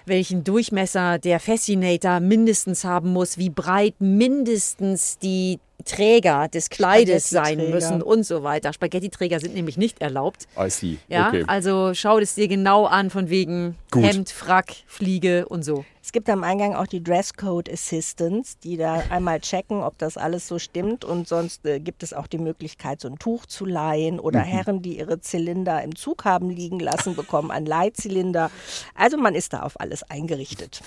Welchen 0.05 0.43
Durchmesser 0.43 1.17
der 1.17 1.39
Fascinator 1.39 2.19
mindestens 2.19 2.83
haben 2.83 3.11
muss, 3.13 3.37
wie 3.37 3.49
breit 3.49 3.95
mindestens 3.99 5.17
die 5.17 5.59
Träger 5.87 6.47
des 6.47 6.69
Kleides 6.69 7.29
sein 7.29 7.69
müssen 7.69 8.01
und 8.01 8.23
so 8.23 8.43
weiter. 8.43 8.73
Spaghetti-Träger 8.73 9.39
sind 9.39 9.55
nämlich 9.55 9.77
nicht 9.77 10.01
erlaubt. 10.01 10.47
I 10.59 10.69
see. 10.69 10.97
Ja, 11.07 11.29
okay. 11.29 11.43
also 11.47 11.93
schau 11.93 12.19
es 12.19 12.35
dir 12.35 12.47
genau 12.47 12.85
an 12.85 13.09
von 13.09 13.29
wegen 13.29 13.75
Gut. 13.91 14.03
Hemd, 14.03 14.29
Frack, 14.29 14.73
Fliege 14.85 15.47
und 15.47 15.63
so. 15.63 15.85
Es 16.07 16.13
gibt 16.13 16.29
am 16.29 16.43
Eingang 16.43 16.73
auch 16.73 16.87
die 16.87 17.03
Dresscode 17.03 17.69
Assistants, 17.69 18.57
die 18.59 18.77
da 18.77 19.03
einmal 19.09 19.41
checken, 19.41 19.83
ob 19.83 19.97
das 19.97 20.15
alles 20.15 20.47
so 20.47 20.57
stimmt. 20.57 21.03
Und 21.03 21.27
sonst 21.27 21.65
äh, 21.65 21.81
gibt 21.81 22.01
es 22.01 22.13
auch 22.13 22.27
die 22.27 22.37
Möglichkeit, 22.37 23.01
so 23.01 23.09
ein 23.09 23.19
Tuch 23.19 23.45
zu 23.45 23.65
leihen. 23.65 24.19
Oder 24.19 24.39
Herren, 24.39 24.81
die 24.81 24.99
ihre 24.99 25.19
Zylinder 25.19 25.83
im 25.83 25.97
Zug 25.97 26.23
haben 26.23 26.49
liegen 26.49 26.79
lassen, 26.79 27.15
bekommen 27.15 27.51
einen 27.51 27.65
Leihzylinder. 27.65 28.51
Also 28.95 29.17
man 29.17 29.35
ist 29.35 29.51
da 29.51 29.63
auf 29.63 29.81
alles 29.81 30.03
eingerichtet. 30.03 30.81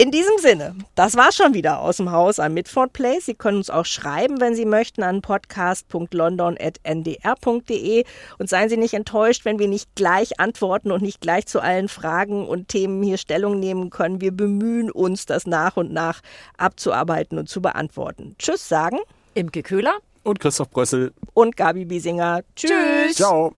In 0.00 0.10
diesem 0.10 0.38
Sinne, 0.38 0.74
das 0.94 1.14
war 1.14 1.30
schon 1.30 1.52
wieder 1.52 1.80
aus 1.80 1.98
dem 1.98 2.10
Haus 2.10 2.38
am 2.38 2.54
Midford 2.54 2.94
Place. 2.94 3.26
Sie 3.26 3.34
können 3.34 3.58
uns 3.58 3.68
auch 3.68 3.84
schreiben, 3.84 4.40
wenn 4.40 4.54
Sie 4.54 4.64
möchten, 4.64 5.02
an 5.02 5.20
podcast.london.ndr.de. 5.20 8.04
Und 8.38 8.48
seien 8.48 8.70
Sie 8.70 8.78
nicht 8.78 8.94
enttäuscht, 8.94 9.44
wenn 9.44 9.58
wir 9.58 9.68
nicht 9.68 9.94
gleich 9.96 10.40
antworten 10.40 10.90
und 10.90 11.02
nicht 11.02 11.20
gleich 11.20 11.44
zu 11.44 11.60
allen 11.60 11.88
Fragen 11.88 12.48
und 12.48 12.68
Themen 12.68 13.02
hier 13.02 13.18
Stellung 13.18 13.60
nehmen 13.60 13.90
können. 13.90 14.22
Wir 14.22 14.32
bemühen 14.32 14.90
uns, 14.90 15.26
das 15.26 15.46
nach 15.46 15.76
und 15.76 15.92
nach 15.92 16.22
abzuarbeiten 16.56 17.36
und 17.36 17.50
zu 17.50 17.60
beantworten. 17.60 18.36
Tschüss 18.38 18.70
sagen 18.70 19.00
Imke 19.34 19.62
Köhler. 19.62 19.98
Und 20.22 20.40
Christoph 20.40 20.70
Brössel. 20.70 21.12
und 21.34 21.58
Gabi 21.58 21.84
Biesinger. 21.84 22.40
Tschüss. 22.56 23.16
Ciao. 23.16 23.52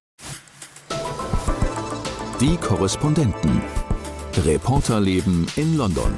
Die 2.41 2.57
Korrespondenten. 2.57 3.63
Reporterleben 4.39 5.47
in 5.57 5.77
London. 5.77 6.13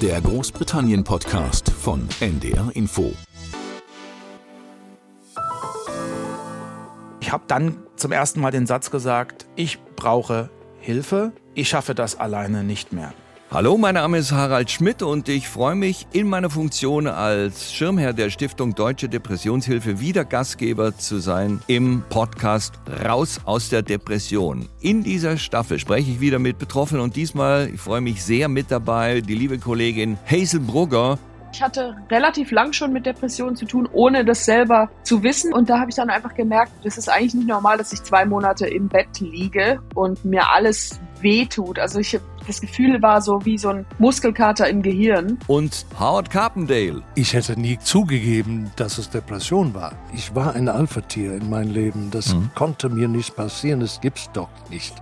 Der 0.00 0.20
Großbritannien-Podcast 0.20 1.70
von 1.70 2.08
NDR 2.20 2.70
Info. 2.74 3.12
Ich 7.20 7.30
habe 7.30 7.44
dann 7.46 7.76
zum 7.96 8.10
ersten 8.10 8.40
Mal 8.40 8.50
den 8.50 8.66
Satz 8.66 8.90
gesagt, 8.90 9.46
ich 9.54 9.78
brauche 9.96 10.50
Hilfe, 10.80 11.32
ich 11.54 11.68
schaffe 11.68 11.94
das 11.94 12.18
alleine 12.18 12.64
nicht 12.64 12.92
mehr. 12.92 13.12
Hallo, 13.54 13.76
mein 13.76 13.96
Name 13.96 14.16
ist 14.16 14.32
Harald 14.32 14.70
Schmidt 14.70 15.02
und 15.02 15.28
ich 15.28 15.46
freue 15.46 15.74
mich, 15.74 16.06
in 16.14 16.26
meiner 16.26 16.48
Funktion 16.48 17.06
als 17.06 17.70
Schirmherr 17.70 18.14
der 18.14 18.30
Stiftung 18.30 18.74
Deutsche 18.74 19.10
Depressionshilfe 19.10 20.00
wieder 20.00 20.24
Gastgeber 20.24 20.96
zu 20.96 21.18
sein 21.18 21.60
im 21.66 22.02
Podcast 22.08 22.80
Raus 23.04 23.42
aus 23.44 23.68
der 23.68 23.82
Depression. 23.82 24.70
In 24.80 25.02
dieser 25.02 25.36
Staffel 25.36 25.78
spreche 25.78 26.12
ich 26.12 26.20
wieder 26.20 26.38
mit 26.38 26.58
Betroffenen 26.58 27.02
und 27.02 27.14
diesmal, 27.14 27.68
ich 27.68 27.78
freue 27.78 28.00
mich 28.00 28.24
sehr 28.24 28.48
mit 28.48 28.70
dabei, 28.70 29.20
die 29.20 29.34
liebe 29.34 29.58
Kollegin 29.58 30.16
Hazel 30.24 30.60
Brugger. 30.60 31.18
Ich 31.52 31.60
hatte 31.60 31.94
relativ 32.10 32.52
lang 32.52 32.72
schon 32.72 32.94
mit 32.94 33.04
Depressionen 33.04 33.54
zu 33.54 33.66
tun, 33.66 33.86
ohne 33.92 34.24
das 34.24 34.46
selber 34.46 34.88
zu 35.02 35.22
wissen. 35.22 35.52
Und 35.52 35.68
da 35.68 35.78
habe 35.78 35.90
ich 35.90 35.96
dann 35.96 36.08
einfach 36.08 36.32
gemerkt, 36.34 36.72
das 36.84 36.96
ist 36.96 37.10
eigentlich 37.10 37.34
nicht 37.34 37.48
normal, 37.48 37.76
dass 37.76 37.92
ich 37.92 38.02
zwei 38.02 38.24
Monate 38.24 38.66
im 38.66 38.88
Bett 38.88 39.20
liege 39.20 39.78
und 39.94 40.24
mir 40.24 40.48
alles 40.50 40.98
wehtut. 41.20 41.78
Also 41.78 41.98
ich 41.98 42.18
das 42.46 42.60
Gefühl 42.60 43.00
war 43.02 43.20
so 43.22 43.44
wie 43.44 43.58
so 43.58 43.68
ein 43.70 43.86
Muskelkater 43.98 44.68
im 44.68 44.82
Gehirn. 44.82 45.38
und 45.46 45.86
Howard 45.98 46.30
Carpendale. 46.30 47.02
Ich 47.14 47.32
hätte 47.34 47.58
nie 47.58 47.78
zugegeben, 47.78 48.70
dass 48.76 48.98
es 48.98 49.10
Depression 49.10 49.74
war. 49.74 49.92
Ich 50.14 50.34
war 50.34 50.54
ein 50.54 50.68
Alpha-Tier 50.68 51.34
in 51.34 51.48
meinem 51.50 51.72
Leben. 51.72 52.10
Das 52.10 52.34
konnte 52.54 52.88
mir 52.88 53.08
nicht 53.08 53.36
passieren. 53.36 53.80
Das 53.80 54.00
gibt's 54.00 54.30
doch 54.32 54.48
nicht. 54.70 54.94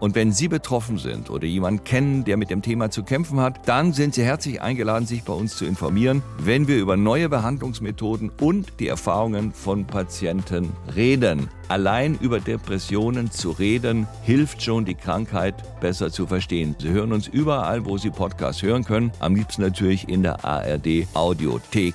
Und 0.00 0.14
wenn 0.14 0.32
Sie 0.32 0.48
betroffen 0.48 0.98
sind 0.98 1.30
oder 1.30 1.46
jemanden 1.46 1.84
kennen, 1.84 2.24
der 2.24 2.38
mit 2.38 2.50
dem 2.50 2.62
Thema 2.62 2.90
zu 2.90 3.02
kämpfen 3.02 3.38
hat, 3.38 3.68
dann 3.68 3.92
sind 3.92 4.14
Sie 4.14 4.24
herzlich 4.24 4.62
eingeladen, 4.62 5.06
sich 5.06 5.22
bei 5.22 5.34
uns 5.34 5.56
zu 5.56 5.66
informieren, 5.66 6.22
wenn 6.38 6.66
wir 6.66 6.78
über 6.78 6.96
neue 6.96 7.28
Behandlungsmethoden 7.28 8.32
und 8.40 8.80
die 8.80 8.88
Erfahrungen 8.88 9.52
von 9.52 9.84
Patienten 9.86 10.72
reden. 10.96 11.48
Allein 11.68 12.18
über 12.18 12.40
Depressionen 12.40 13.30
zu 13.30 13.50
reden, 13.50 14.08
hilft 14.22 14.62
schon, 14.62 14.86
die 14.86 14.94
Krankheit 14.94 15.54
besser 15.80 16.10
zu 16.10 16.26
verstehen. 16.26 16.74
Sie 16.80 16.88
hören 16.88 17.12
uns 17.12 17.28
überall, 17.28 17.84
wo 17.84 17.98
Sie 17.98 18.10
Podcasts 18.10 18.62
hören 18.62 18.84
können. 18.84 19.12
Am 19.20 19.36
liebsten 19.36 19.62
natürlich 19.62 20.08
in 20.08 20.22
der 20.22 20.44
ARD 20.44 21.06
Audiothek. 21.12 21.94